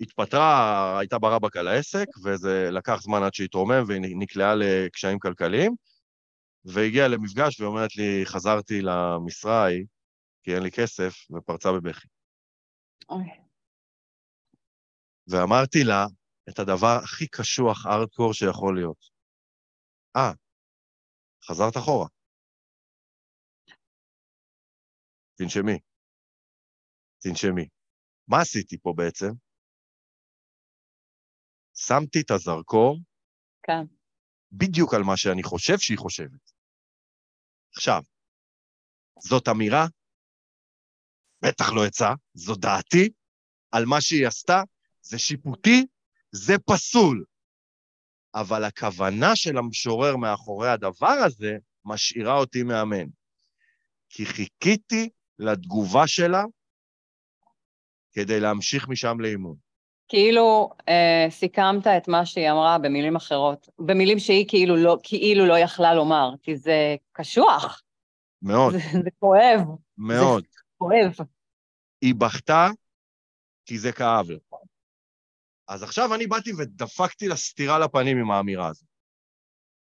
[0.01, 5.75] התפטרה, הייתה ברבק על העסק, וזה לקח זמן עד שהתרומם והיא נקלעה לקשיים כלכליים,
[6.65, 9.85] והגיעה למפגש ואומרת לי, חזרתי למשרה ההיא,
[10.43, 12.07] כי אין לי כסף, ופרצה בבכי.
[13.09, 13.25] אוי.
[15.27, 16.05] ואמרתי לה
[16.49, 19.09] את הדבר הכי קשוח, ארדקור שיכול להיות.
[20.15, 20.31] אה,
[21.45, 22.07] חזרת אחורה.
[25.39, 25.79] תנשמי.
[27.19, 27.67] תנשמי.
[28.27, 29.31] מה עשיתי פה בעצם?
[31.73, 32.99] שמתי את הזרקור
[33.63, 33.85] כן.
[34.51, 36.51] בדיוק על מה שאני חושב שהיא חושבת.
[37.75, 38.01] עכשיו,
[39.19, 39.85] זאת אמירה?
[41.41, 43.09] בטח לא עצה, זו דעתי
[43.71, 44.61] על מה שהיא עשתה,
[45.01, 45.85] זה שיפוטי,
[46.31, 47.25] זה פסול.
[48.35, 53.07] אבל הכוונה של המשורר מאחורי הדבר הזה משאירה אותי מאמן.
[54.09, 55.09] כי חיכיתי
[55.39, 56.43] לתגובה שלה
[58.11, 59.55] כדי להמשיך משם לאימון.
[60.07, 65.59] כאילו אה, סיכמת את מה שהיא אמרה במילים אחרות, במילים שהיא כאילו לא, כאילו לא
[65.59, 67.81] יכלה לומר, כי זה קשוח.
[68.41, 68.73] מאוד.
[68.73, 69.61] זה, זה כואב.
[69.97, 70.43] מאוד.
[70.43, 71.27] זה כואב.
[72.01, 72.67] היא בכתה
[73.65, 74.37] כי זה כאב לה.
[75.67, 78.87] אז עכשיו אני באתי ודפקתי לה סטירה לפנים עם האמירה הזאת.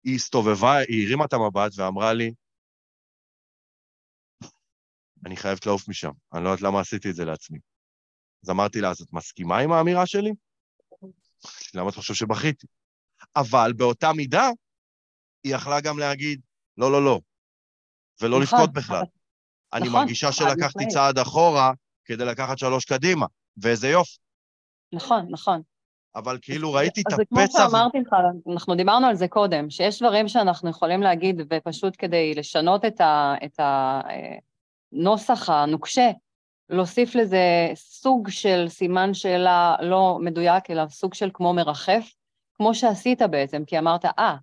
[0.03, 2.33] היא הסתובבה, היא הרימה את המבט ואמרה לי,
[5.25, 7.59] אני חייבת לעוף משם, אני לא יודעת למה עשיתי את זה לעצמי.
[8.43, 10.31] אז אמרתי לה, אז את מסכימה עם האמירה שלי?
[11.73, 12.67] למה את חושב שבכיתי?
[13.35, 14.49] אבל באותה מידה,
[15.43, 16.41] היא יכלה גם להגיד,
[16.77, 17.19] לא, לא, לא,
[18.21, 19.03] ולא נכון, לבכות בכלל.
[19.73, 21.71] אני נכון, מרגישה שלקחתי צעד אחורה
[22.05, 23.25] כדי לקחת שלוש קדימה,
[23.57, 24.17] ואיזה יופי.
[24.93, 25.61] נכון, נכון.
[26.15, 27.21] אבל כאילו ראיתי את הפצע...
[27.43, 28.13] אז כמו שאמרתי לך,
[28.53, 33.59] אנחנו דיברנו על זה קודם, שיש דברים שאנחנו יכולים להגיד, ופשוט כדי לשנות את
[34.93, 36.11] הנוסח הנוקשה,
[36.69, 42.13] להוסיף לזה סוג של סימן שאלה לא מדויק, אלא סוג של כמו מרחף,
[42.53, 44.35] כמו שעשית בעצם, כי אמרת, אה,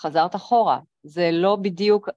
[0.00, 0.78] חזרת אחורה.
[1.02, 2.08] זה לא בדיוק,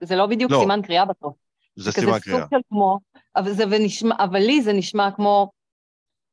[0.00, 0.58] זה לא בדיוק לא.
[0.60, 1.34] סימן קריאה בסוף.
[1.76, 2.40] זה סימן קריאה.
[2.40, 2.98] סוג של כמו,
[3.36, 5.50] אבל, זה ונשמע, אבל לי זה נשמע כמו,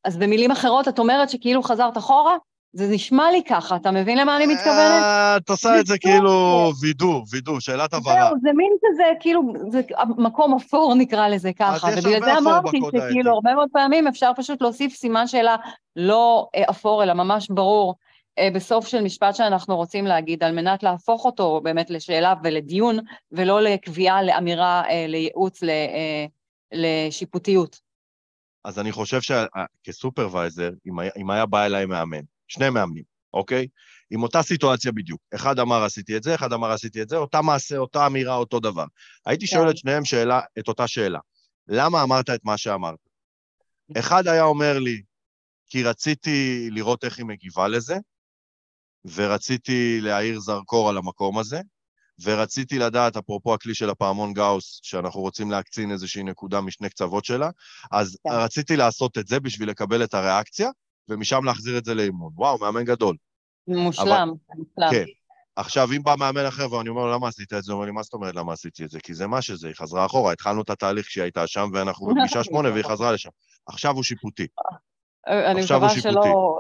[0.03, 2.38] אז במילים אחרות את אומרת שכאילו חזרת אחורה?
[2.74, 5.03] זה נשמע לי ככה, אתה מבין למה אני מתכוונת?
[5.03, 8.30] אה, את עושה את זה כאילו וידוא, וידוא, שאלת הבהרה.
[8.30, 9.82] זהו, זה מין כזה, כאילו, זה
[10.17, 11.88] מקום אפור נקרא לזה ככה.
[11.93, 15.55] ובגלל זה אמרתי שכאילו הרבה מאוד פעמים אפשר פשוט להוסיף סימן שאלה
[15.95, 17.95] לא אה, אפור, אלא ממש ברור,
[18.39, 22.99] אה, בסוף של משפט שאנחנו רוצים להגיד, על מנת להפוך אותו באמת לשאלה ולדיון,
[23.32, 25.63] ולא לקביעה, לאמירה, לייעוץ,
[26.74, 27.80] לשיפוטיות.
[28.65, 30.72] אז אני חושב שכסופרוויזר,
[31.17, 32.22] אם היה בא אליי מאמן,
[32.52, 33.68] שני מאמנים, אוקיי?
[34.12, 35.22] עם אותה סיטואציה בדיוק.
[35.36, 38.60] אחד אמר עשיתי את זה, אחד אמר עשיתי את זה, אותה מעשה, אותה אמירה, אותו
[38.60, 38.86] דבר.
[39.26, 39.78] הייתי שואל את כן.
[39.78, 41.20] שניהם שאלה, את אותה שאלה.
[41.68, 42.99] למה אמרת את מה שאמרת?
[43.99, 45.02] אחד היה אומר לי,
[45.70, 47.97] כי רציתי לראות איך היא מגיבה לזה,
[49.16, 51.62] ורציתי להאיר זרקור על המקום הזה,
[52.24, 57.49] ורציתי לדעת, אפרופו הכלי של הפעמון גאוס, שאנחנו רוצים להקצין איזושהי נקודה משני קצוות שלה,
[57.91, 58.30] אז כן.
[58.34, 60.70] רציתי לעשות את זה בשביל לקבל את הריאקציה,
[61.10, 62.32] ומשם להחזיר את זה לאימון.
[62.36, 63.16] וואו, מאמן גדול.
[63.68, 64.91] מושלם, מושלם.
[64.91, 65.06] כן.
[65.56, 67.72] עכשיו, אם בא מאמן אחר ואני אומר לו, למה עשית את זה?
[67.72, 68.99] הוא אומר לי, מה זאת אומרת למה עשיתי את זה?
[68.99, 72.43] כי זה מה שזה, היא חזרה אחורה, התחלנו את התהליך כשהיא הייתה שם, ואנחנו בפגישה
[72.49, 73.30] שמונה והיא חזרה לשם.
[73.66, 74.47] עכשיו הוא שיפוטי.
[75.28, 76.12] אני מקווה שלא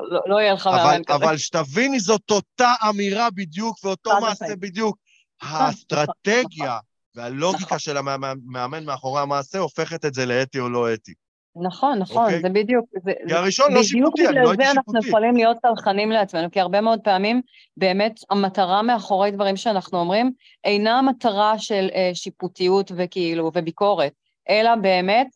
[0.09, 1.15] לא, לא יהיה לך מאמן כזה.
[1.15, 4.97] אבל שתביני, זאת אותה אמירה בדיוק ואותו מעשה בדיוק.
[5.41, 6.79] האסטרטגיה
[7.15, 7.79] והלוגיקה נכון.
[7.79, 11.13] של המאמן מאחורי המעשה הופכת את זה לאתי או לא אתי.
[11.55, 12.41] נכון, נכון, אוקיי?
[12.41, 14.51] זה בדיוק, זה, כי הראשון לא שיפוטי, אני לא הייתי שיפוטי.
[14.51, 17.41] בדיוק בגלל זה אנחנו יכולים להיות צרכנים לעצמנו, כי הרבה מאוד פעמים
[17.77, 20.31] באמת המטרה מאחורי דברים שאנחנו אומרים
[20.63, 24.11] אינה המטרה של אה, שיפוטיות וכאילו, וביקורת,
[24.49, 25.27] אלא באמת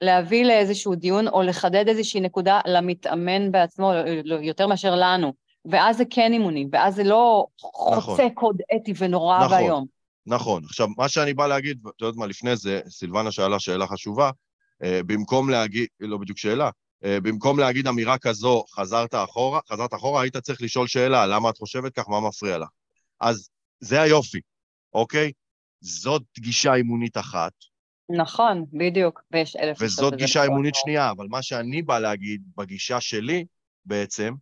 [0.00, 3.92] להביא לאיזשהו דיון או לחדד איזושהי נקודה למתאמן בעצמו,
[4.42, 5.32] יותר מאשר לנו.
[5.70, 7.46] ואז זה כן אימונים, ואז זה לא
[7.80, 8.00] נכון.
[8.00, 9.86] חוצה קוד אתי ונורא נכון, ואיום.
[10.26, 10.62] נכון.
[10.64, 14.30] עכשיו, מה שאני בא להגיד, את יודעת מה, לפני זה, סילבנה שאלה שאלה חשובה,
[14.80, 16.70] במקום להגיד, לא בדיוק שאלה,
[17.04, 21.58] אה, במקום להגיד אמירה כזו, חזרת אחורה, חזרת אחורה, היית צריך לשאול שאלה, למה את
[21.58, 22.68] חושבת כך, מה מפריע לך?
[23.20, 23.48] אז
[23.80, 24.40] זה היופי,
[24.94, 25.32] אוקיי?
[25.80, 27.52] זאת גישה אימונית אחת.
[28.08, 29.76] נכון, בדיוק, ויש אלף...
[29.80, 33.44] וזאת גישה אימונית שנייה, אבל מה שאני בא להגיד בגישה שלי,
[33.84, 34.34] בעצם,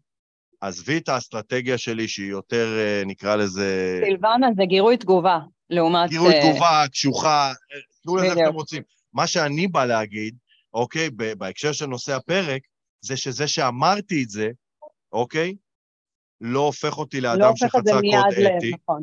[0.60, 4.00] עזבי את האסטרטגיה שלי שהיא יותר, אה, נקרא לזה...
[4.04, 5.38] סילבנה זה גירוי תגובה,
[5.70, 6.10] לעומת...
[6.10, 7.52] גירוי אה, תגובה, קשוחה,
[8.02, 8.34] תנו לזה איך.
[8.34, 8.82] שאתם רוצים.
[9.14, 10.36] מה שאני בא להגיד,
[10.74, 12.62] אוקיי, בהקשר של נושא הפרק,
[13.00, 14.50] זה שזה שאמרתי את זה,
[15.12, 15.54] אוקיי,
[16.40, 18.46] לא הופך אותי לא לאדם הופך את זה שחצה מיד קוד ל...
[18.46, 19.02] אתי, נכון,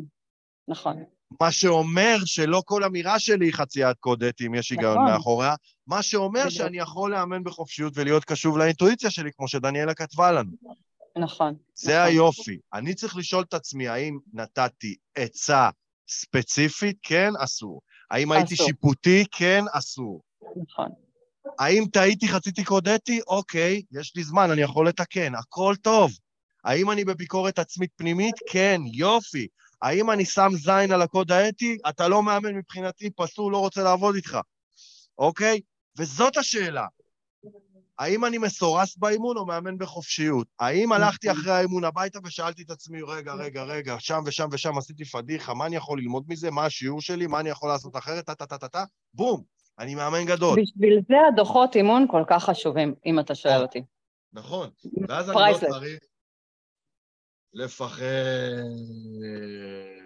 [0.68, 1.04] נכון.
[1.40, 5.12] מה שאומר שלא כל אמירה שלי היא חציית קוד אתי, אם יש היגיון נכון.
[5.12, 5.54] מאחוריה,
[5.86, 6.54] מה שאומר בדיוק.
[6.54, 10.50] שאני יכול לאמן בחופשיות ולהיות קשוב לאינטואיציה שלי, כמו שדניאלה כתבה לנו.
[11.18, 11.54] נכון.
[11.74, 12.06] זה נכון.
[12.06, 12.58] היופי.
[12.74, 15.70] אני צריך לשאול את עצמי, האם נתתי עצה
[16.08, 16.98] ספציפית?
[17.02, 17.80] כן, אסור.
[18.12, 18.66] האם הייתי אסור.
[18.66, 19.24] שיפוטי?
[19.32, 20.20] כן, אסור.
[20.56, 20.88] נכון.
[21.58, 23.20] האם טעיתי, חציתי קוד אתי?
[23.26, 26.12] אוקיי, יש לי זמן, אני יכול לתקן, הכל טוב.
[26.64, 28.34] האם אני בביקורת עצמית פנימית?
[28.50, 29.46] כן, יופי.
[29.82, 31.78] האם אני שם זין על הקוד האתי?
[31.88, 34.38] אתה לא מאמן מבחינתי, פסול, לא רוצה לעבוד איתך.
[35.18, 35.60] אוקיי?
[35.98, 36.86] וזאת השאלה.
[38.02, 40.46] האם אני מסורס באימון או מאמן בחופשיות?
[40.60, 45.04] האם הלכתי אחרי האימון הביתה ושאלתי את עצמי, רגע, רגע, רגע, שם ושם ושם עשיתי
[45.04, 46.50] פדיחה, מה אני יכול ללמוד מזה?
[46.50, 47.26] מה השיעור שלי?
[47.26, 48.26] מה אני יכול לעשות אחרת?
[48.26, 48.84] טה-טה-טה-טה?
[49.14, 49.42] בום,
[49.78, 50.60] אני מאמן גדול.
[50.62, 53.82] בשביל זה הדוחות אימון כל כך חשובים, אם אתה שואל אותי.
[54.32, 54.70] נכון.
[55.08, 55.58] ואז אני לא.
[55.58, 55.98] צריך
[57.54, 58.02] לפחד...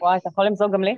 [0.01, 0.97] וואי, אתה יכול למזוג גם לי?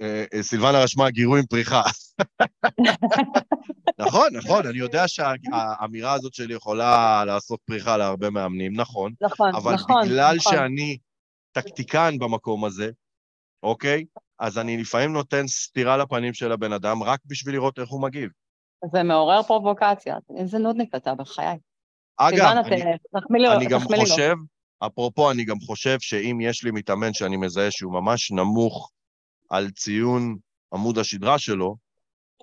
[0.00, 1.82] אה, אה, סילבנה רשמה גירוי עם פריחה.
[3.98, 9.74] נכון, נכון, אני יודע שהאמירה הזאת שלי יכולה לעשות פריחה להרבה מאמנים, נכון, נכון, אבל
[9.74, 10.04] נכון.
[10.04, 10.52] בגלל נכון.
[10.52, 10.98] שאני
[11.52, 12.90] טקטיקן במקום הזה,
[13.62, 14.04] אוקיי?
[14.38, 18.30] אז אני לפעמים נותן סטירה לפנים של הבן אדם רק בשביל לראות איך הוא מגיב.
[18.92, 20.16] זה מעורר פרובוקציה.
[20.38, 21.58] איזה נודניק אתה, בחיי.
[22.16, 22.54] אגב,
[23.30, 23.80] אני, לו, אני גם.
[23.80, 24.34] חושב,
[24.78, 28.90] אפרופו, אני גם חושב שאם יש לי מתאמן שאני מזהה שהוא ממש נמוך
[29.50, 30.36] על ציון
[30.74, 31.76] עמוד השדרה שלו,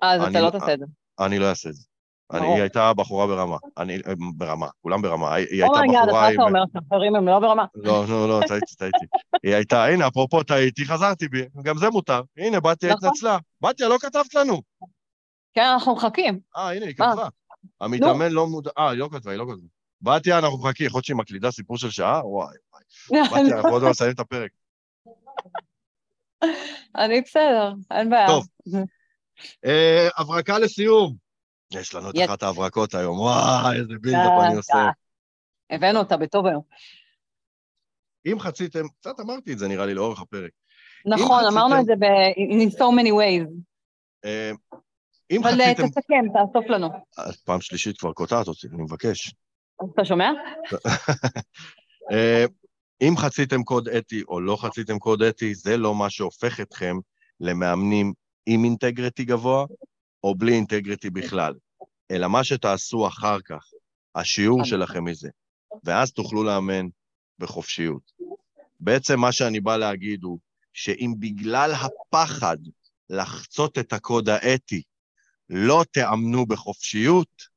[0.02, 0.84] אז אני אתה לא לא- תעשה את זה.
[1.20, 1.84] אני לא אעשה את זה.
[2.32, 2.46] אני.
[2.46, 3.56] היא הייתה בחורה ברמה.
[3.78, 5.34] אני, אה, ברמה, כולם ברמה.
[5.34, 6.40] היא, הייתה oh my god, בחורה אתה עם...
[6.40, 7.64] אתה אומר שאחרים הם לא ברמה?
[7.74, 9.06] לא, לא, לא, טעיתי, טעיתי.
[9.42, 12.22] היא הייתה, הנה, אפרופו טעיתי, חזרתי בי, גם זה מותר.
[12.36, 13.08] הנה, בתיה נכון.
[13.08, 13.38] התנצלה.
[13.60, 14.62] בתיה, לא כתבת לנו.
[15.54, 16.40] כן, אנחנו מחכים.
[16.56, 17.10] אה, הנה, היא מה?
[17.12, 17.28] כתבה.
[17.80, 18.70] המתאמן לא מודע...
[18.78, 19.66] אה, היא לא כתבה, היא לא כתבה.
[20.02, 22.26] בתיה, אנחנו מחכים, יכול להיות שהיא מקלידה סיפור של שעה?
[22.26, 23.22] וואי, וואי.
[23.44, 24.50] בתיה, אנחנו עוד לא נסיים את הפרק.
[26.96, 28.26] אני בסדר, אין בעיה.
[28.26, 28.46] טוב.
[29.64, 31.14] אה, הברקה לסיום.
[31.72, 32.14] יש לנו את.
[32.24, 34.74] אחת ההברקות היום, וואי, איזה בילדאפ אני עושה.
[34.74, 35.74] די.
[35.74, 36.62] הבאנו אותה בטוב היום.
[38.26, 40.50] אם חציתם, קצת אמרתי את זה נראה לי לאורך הפרק.
[41.06, 43.50] נכון, אמרנו את זה ב- in so many ways.
[44.24, 44.50] אה,
[45.30, 45.88] אם אבל אה, חציתם...
[45.88, 46.88] תסכם, תאסוף לנו.
[47.44, 49.34] פעם שלישית כבר קוטעת אותי, אני מבקש.
[49.94, 50.30] אתה שומע?
[52.12, 52.44] אה,
[53.02, 56.96] אם חציתם קוד אתי או לא חציתם קוד אתי, זה לא מה שהופך אתכם
[57.40, 58.12] למאמנים
[58.46, 59.66] עם אינטגריטי גבוה
[60.24, 61.54] או בלי אינטגריטי בכלל,
[62.10, 63.64] אלא מה שתעשו אחר כך,
[64.14, 65.28] השיעור שלכם מזה,
[65.84, 66.86] ואז תוכלו לאמן
[67.38, 68.12] בחופשיות.
[68.80, 70.38] בעצם מה שאני בא להגיד הוא
[70.72, 72.56] שאם בגלל הפחד
[73.10, 74.82] לחצות את הקוד האתי
[75.50, 77.54] לא תאמנו בחופשיות,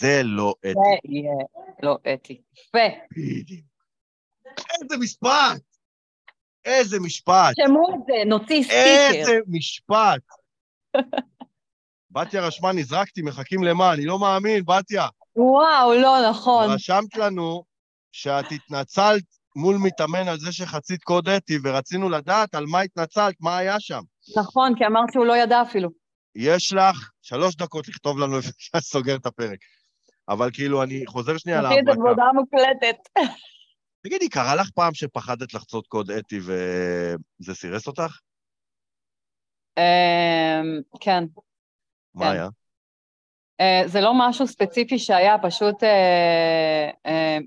[0.00, 0.72] זה לא אתי.
[0.72, 1.32] זה יהיה
[1.82, 2.42] לא אתי.
[2.52, 2.78] יפה.
[3.16, 3.66] בדיוק.
[4.82, 5.73] איזה משפט!
[6.64, 7.54] איזה משפט!
[7.56, 9.10] תרשמו את זה, נוציא סטיקר.
[9.12, 10.20] איזה משפט!
[12.10, 13.92] בתיה רשמה, נזרקתי, מחכים למה?
[13.92, 15.06] אני לא מאמין, בתיה.
[15.36, 16.70] וואו, לא נכון.
[16.70, 17.64] רשמת לנו
[18.12, 19.22] שאת התנצלת
[19.56, 24.00] מול מתאמן על זה שחצית קוד אתי, ורצינו לדעת על מה התנצלת, מה היה שם.
[24.36, 25.90] נכון, כי אמרת שהוא לא ידע אפילו.
[26.36, 29.58] יש לך שלוש דקות לכתוב לנו איפה שאני סוגר את הפרק.
[30.28, 32.00] אבל כאילו, אני חוזר שנייה את זה להברקה.
[32.00, 32.96] בהודעה מוקלטת.
[34.06, 38.18] תגידי, קרה לך פעם שפחדת לחצות קוד אתי וזה סירס אותך?
[39.78, 41.24] אמ, כן.
[42.14, 42.30] מה כן.
[42.30, 42.48] היה?
[43.60, 47.38] אה, זה לא משהו ספציפי שהיה, פשוט אה, אה,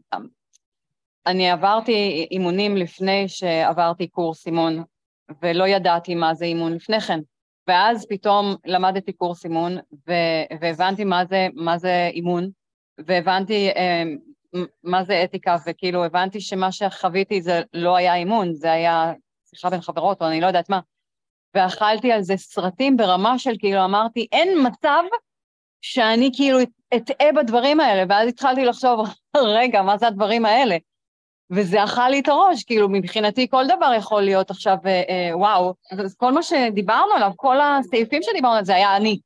[1.28, 4.84] אני עברתי אימונים לפני שעברתי קורס אימון,
[5.42, 7.20] ולא ידעתי מה זה אימון לפני כן.
[7.68, 9.78] ואז פתאום למדתי קורס אימון,
[10.62, 12.50] והבנתי מה זה, מה זה אימון,
[12.98, 14.27] והבנתי אה, מ-
[14.84, 19.14] מה זה אתיקה, וכאילו הבנתי שמה שחוויתי זה לא היה אימון, זה היה
[19.50, 20.80] שיחה בין חברות, או אני לא יודעת מה.
[21.54, 25.04] ואכלתי על זה סרטים ברמה של כאילו אמרתי, אין מצב
[25.82, 26.60] שאני כאילו
[26.96, 29.08] אטעה בדברים האלה, ואז התחלתי לחשוב,
[29.60, 30.78] רגע, מה זה הדברים האלה?
[31.52, 35.74] וזה אכל לי את הראש, כאילו מבחינתי כל דבר יכול להיות עכשיו, אה, אה, וואו,
[35.92, 39.20] אז כל מה שדיברנו עליו, כל הסעיפים שדיברנו עליו, זה היה אני.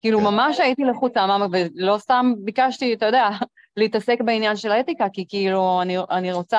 [0.00, 0.24] כאילו כן.
[0.24, 3.28] ממש הייתי לחוצה, ולא סתם ביקשתי, אתה יודע,
[3.76, 6.58] להתעסק בעניין של האתיקה, כי כאילו אני, אני רוצה,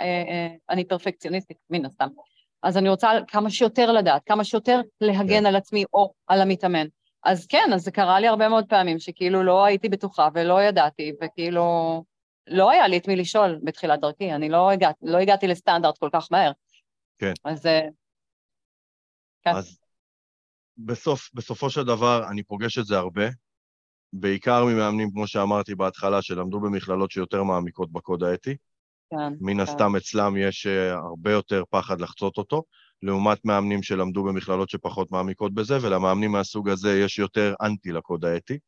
[0.00, 2.08] אה, אה, אני פרפקציוניסטית, מן הסתם.
[2.62, 5.46] אז אני רוצה כמה שיותר לדעת, כמה שיותר להגן כן.
[5.46, 6.86] על עצמי או על המתאמן.
[7.24, 11.12] אז כן, אז זה קרה לי הרבה מאוד פעמים שכאילו לא הייתי בטוחה ולא ידעתי,
[11.22, 12.04] וכאילו
[12.46, 16.08] לא היה לי את מי לשאול בתחילת דרכי, אני לא, הגע, לא הגעתי לסטנדרט כל
[16.12, 16.52] כך מהר.
[17.18, 17.32] כן.
[17.44, 17.66] אז...
[17.66, 17.80] אה,
[19.42, 19.50] כן.
[19.50, 19.78] אז
[20.78, 23.26] בסוף, בסופו של דבר, אני פוגש את זה הרבה,
[24.12, 28.56] בעיקר ממאמנים, כמו שאמרתי בהתחלה, שלמדו במכללות שיותר מעמיקות בקוד האתי.
[29.10, 29.60] כן, מן כן.
[29.60, 32.62] הסתם אצלם יש אה, הרבה יותר פחד לחצות אותו,
[33.02, 38.58] לעומת מאמנים שלמדו במכללות שפחות מעמיקות בזה, ולמאמנים מהסוג הזה יש יותר אנטי לקוד האתי.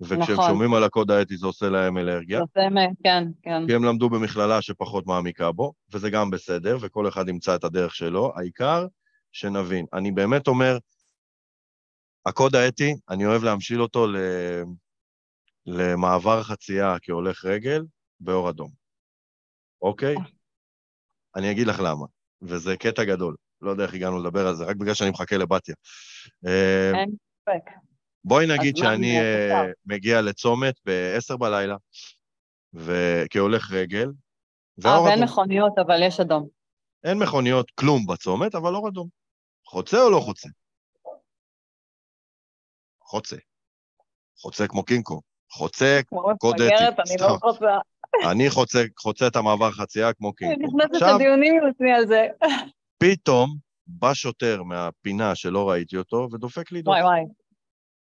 [0.00, 0.48] וכשהם נכון.
[0.48, 3.66] שומעים על הקוד האתי זה עושה להם אלרגיה, אמת, כן, כן.
[3.66, 7.94] כי הם למדו במכללה שפחות מעמיקה בו, וזה גם בסדר, וכל אחד ימצא את הדרך
[7.94, 8.32] שלו.
[8.36, 8.86] העיקר
[9.32, 9.86] שנבין.
[9.92, 10.78] אני באמת אומר,
[12.26, 14.16] הקוד האתי, אני אוהב להמשיל אותו ל...
[15.66, 17.82] למעבר חצייה כהולך רגל
[18.20, 18.70] באור אדום,
[19.82, 20.14] אוקיי?
[21.36, 22.06] אני אגיד לך למה,
[22.42, 23.36] וזה קטע גדול.
[23.60, 25.74] לא יודע איך הגענו לדבר על זה, רק בגלל שאני מחכה לבתיה.
[26.46, 27.10] אה, אין
[27.42, 27.70] ספק.
[28.24, 29.64] בואי נגיד שאני אה?
[29.86, 31.76] מגיע לצומת ב-10 בלילה,
[32.74, 34.08] וכהולך רגל,
[34.86, 35.24] אה, ואין אדום.
[35.24, 36.48] מכוניות, אבל יש אדום.
[37.04, 39.08] אין מכוניות, כלום בצומת, אבל אור אדום.
[39.66, 40.48] חוצה או לא חוצה?
[43.06, 43.36] חוצה.
[44.40, 45.20] חוצה כמו קינקו.
[45.52, 47.22] חוצה, כמו קוד מפגרת, אתי, אני.
[47.22, 47.78] לא רוצה...
[48.30, 50.76] אני חוצה, חוצה את המעבר חצייה כמו אני קינקו.
[50.78, 52.26] נכנסת עכשיו, לדיונים עם עצמי על זה.
[52.98, 56.94] פתאום בא שוטר מהפינה שלא ראיתי אותו ודופק לי דוח.
[56.94, 57.20] וואי וואי.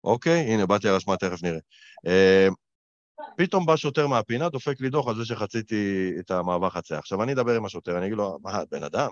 [0.04, 0.40] אוקיי?
[0.40, 1.58] הנה, באתי הרשמה, תכף נראה.
[2.06, 2.48] אה,
[3.36, 6.98] פתאום בא שוטר מהפינה, דופק לי דוח על זה שחציתי את המעבר חצייה.
[7.00, 9.10] עכשיו, אני אדבר עם השוטר, אני אגיד לו, מה, בן אדם,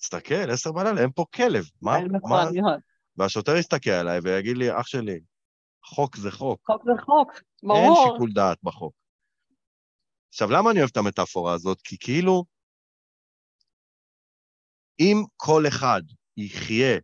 [0.00, 1.64] תסתכל, עשר בלילה, אין פה כלב.
[1.82, 2.44] מה, מה?
[3.16, 5.20] והשוטר יסתכל עליי ויגיד לי, אח שלי,
[5.84, 6.60] חוק זה חוק.
[6.66, 8.12] חוק זה חוק, אין ברור.
[8.12, 8.94] שיקול דעת בחוק.
[10.28, 11.80] עכשיו, למה אני אוהב את המטאפורה הזאת?
[11.80, 12.44] כי כאילו,
[15.00, 16.02] אם כל אחד
[16.36, 16.98] יחיה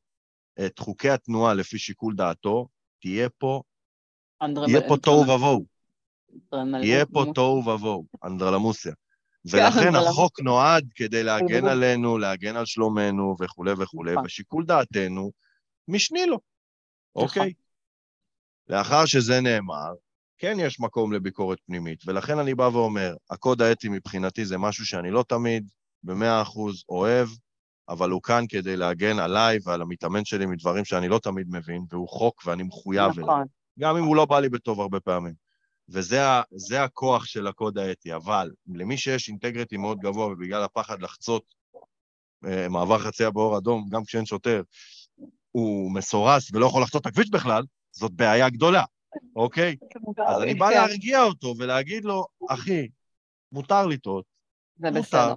[0.67, 2.69] את חוקי התנועה לפי שיקול דעתו,
[3.01, 3.63] תהיה פה,
[4.69, 5.67] יהיה פה תוהו ובוהו.
[6.83, 8.93] יהיה פה תוהו ובוהו, אנדרלמוסיה.
[9.51, 9.95] כן, ולכן.
[9.95, 11.67] החוק נועד כדי להגן.
[11.67, 14.27] עלינו, להגן על שלומנו וכולי וכולי, נכון.
[14.27, 15.31] ושיקול דעתנו
[15.89, 16.39] משני לו,
[17.17, 17.29] נכון.
[17.29, 17.53] אוקיי?
[18.69, 19.93] לאחר שזה נאמר,
[20.39, 25.11] כן יש מקום לביקורת פנימית, ולכן אני בא ואומר, הקוד האתי מבחינתי זה משהו שאני
[25.11, 25.69] לא תמיד
[26.03, 27.29] במאה אחוז אוהב,
[27.89, 32.09] אבל הוא כאן כדי להגן עליי ועל המתאמן שלי מדברים שאני לא תמיד מבין, והוא
[32.09, 33.25] חוק ואני מחויב אליו.
[33.25, 33.45] נכון.
[33.79, 35.35] גם אם הוא לא בא לי בטוב הרבה פעמים.
[35.89, 41.03] וזה ה- זה הכוח של הקוד האתי, אבל למי שיש אינטגריטי מאוד גבוה ובגלל הפחד
[41.03, 41.55] לחצות
[42.47, 44.63] אה, מעבר חצייה באור אדום, גם כשאין שוטר,
[45.53, 48.85] הוא מסורס ולא יכול לחצות את הכביש בכלל, זאת בעיה גדולה,
[49.37, 49.77] אוקיי?
[50.29, 52.89] אז אני בא כן, להרגיע אותו ולהגיד לו, אחי,
[53.53, 54.25] מותר לטעות,
[54.77, 55.35] זה בסדר.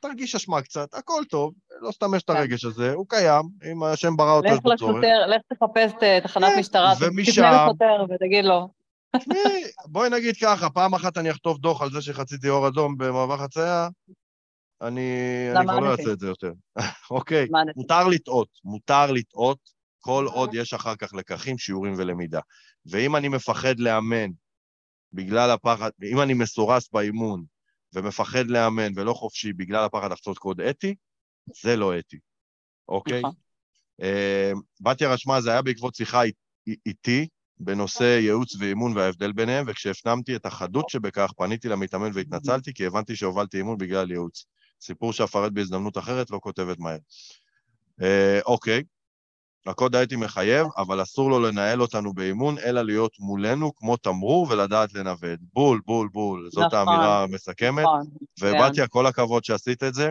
[0.00, 2.36] תרגיש אשמה קצת, הכל טוב, לא סתם יש את כן.
[2.36, 4.92] הרגש הזה, הוא קיים, אם השם ברא אותו יש לך בו צורך.
[4.92, 8.68] לשוטר, לך תחפש אה, תחנת כן, משטרה, תפנה לשוטר ותגיד לו.
[9.16, 13.36] תשמעי, בואי נגיד ככה, פעם אחת אני אחטוף דוח על זה שחציתי אור אדום במעבר
[13.36, 13.88] חצייה,
[14.82, 15.10] אני,
[15.56, 15.90] אני כבר לא.
[15.92, 16.52] אעשה את זה יותר.
[17.10, 17.46] אוקיי.
[17.76, 19.58] מותר לטעות, מותר לטעות,
[19.98, 22.40] כל עוד יש אחר כך לקחים, שיעורים ולמידה.
[22.86, 24.30] ואם אני מפחד לאמן
[25.12, 27.44] בגלל הפחד, אם אני מסורס באימון
[27.94, 30.94] ומפחד לאמן ולא חופשי בגלל הפחד לחצות קוד אתי,
[31.62, 32.18] זה לא אתי,
[32.88, 33.20] אוקיי?
[33.20, 33.34] נכון.
[34.02, 36.32] אה, בתיה רשמה, זה היה בעקבות שיחה אי-
[36.66, 42.86] אי- איתי בנושא ייעוץ ואימון וההבדל ביניהם, וכשהפנמתי את החדות שבכך, פניתי למתאמן והתנצלתי, כי
[42.86, 44.46] הבנתי שהובלתי אימון בגלל ייעוץ.
[44.86, 46.98] סיפור שאפרט בהזדמנות אחרת, לא כותבת מהר.
[48.02, 48.82] אה, אוקיי,
[49.66, 54.94] הקוד האתי מחייב, אבל אסור לו לנהל אותנו באימון, אלא להיות מולנו כמו תמרור ולדעת
[54.94, 55.38] לנווט.
[55.52, 56.48] בול, בול, בול.
[56.50, 56.78] זאת נכון.
[56.78, 57.84] האמירה המסכמת.
[57.84, 58.06] נכון.
[58.40, 60.10] ובתיה, כל הכבוד שעשית את זה.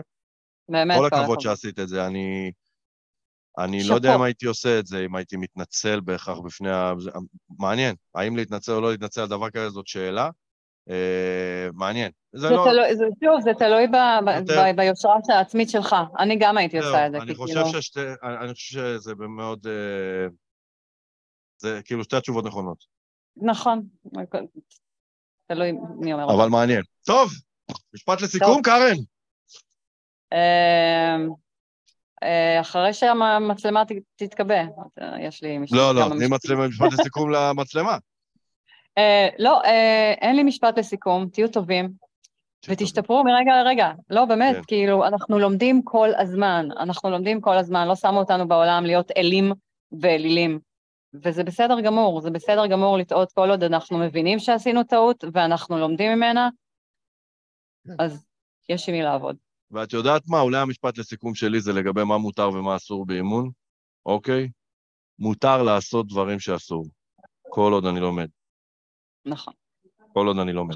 [0.69, 2.05] באמת, כל הכבוד שעשית את זה.
[2.05, 2.51] אני,
[3.57, 4.15] אני לא יודע.
[4.15, 6.93] אם הייתי עושה את זה, אם הייתי מתנצל בהכרח בפני ה...
[7.59, 7.95] מעניין.
[8.15, 10.29] האם להתנצל או לא להתנצל על דבר כזה זאת שאלה.
[10.89, 12.11] אה, מעניין.
[12.33, 12.65] זה לא...
[12.71, 15.95] תלוי, זה, שוב, זה תלוי ב, ב, יותר- ב, ביושרה העצמית שלך.
[16.19, 17.81] אני גם הייתי עושה את זה, אני חושב כאילו...
[17.81, 17.99] ששתי...
[18.23, 19.67] אני אני חושב שזה מאוד...
[19.67, 20.27] אה,
[21.57, 22.77] זה כאילו שתי התשובות נכונות.
[23.37, 23.83] נכון.
[25.47, 26.35] תלוי מי אומר.
[26.35, 26.81] אבל מעניין.
[27.05, 27.31] טוב,
[27.95, 28.61] משפט לסיכום.
[28.61, 28.95] קארן.
[30.33, 31.29] אמ,
[32.23, 34.61] אה, אחרי שהמצלמה ת- תתכבה,
[35.01, 35.77] אה, יש לי משפט.
[35.77, 36.33] לא, לא, תני משפטים.
[36.33, 37.97] מצלמה, משפט לסיכום למצלמה.
[38.97, 42.05] אה, לא, אה, אין לי משפט לסיכום, תהיו טובים.
[42.69, 43.91] ותשתפרו מרגע לרגע.
[44.09, 44.61] לא, באמת, כן.
[44.67, 49.51] כאילו, אנחנו לומדים כל הזמן, אנחנו לומדים כל הזמן, לא שמו אותנו בעולם להיות אלים
[50.01, 50.59] ואלילים.
[51.23, 56.11] וזה בסדר גמור, זה בסדר גמור לטעות כל עוד אנחנו מבינים שעשינו טעות ואנחנו לומדים
[56.11, 56.49] ממנה,
[57.87, 57.93] כן.
[57.99, 58.25] אז
[58.69, 59.35] יש עם מי לעבוד.
[59.71, 60.41] ואת יודעת מה?
[60.41, 63.49] אולי המשפט לסיכום שלי זה לגבי מה מותר ומה אסור באימון,
[64.05, 64.49] אוקיי?
[65.19, 66.85] מותר לעשות דברים שאסור,
[67.49, 68.27] כל עוד אני לומד.
[69.25, 69.53] נכון.
[70.13, 70.75] כל עוד אני לומד.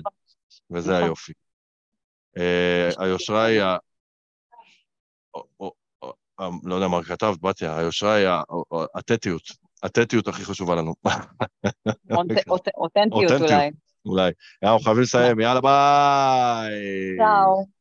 [0.71, 1.03] וזה נכון.
[1.03, 1.33] היופי.
[2.37, 3.77] אה, היושרה היא ה...
[6.39, 9.41] אה, לא יודע מה כתבת, בתיה, היושרה היא ה- או- או- התטיות.
[9.83, 10.93] התטיות הכי חשובה לנו.
[12.11, 12.67] אותנטיות
[13.11, 13.41] אותנטיות.
[13.41, 13.71] אולי.
[14.05, 14.31] אולי.
[14.63, 17.17] אנחנו חייבים לסיים, יאללה ביי!
[17.17, 17.78] צאו.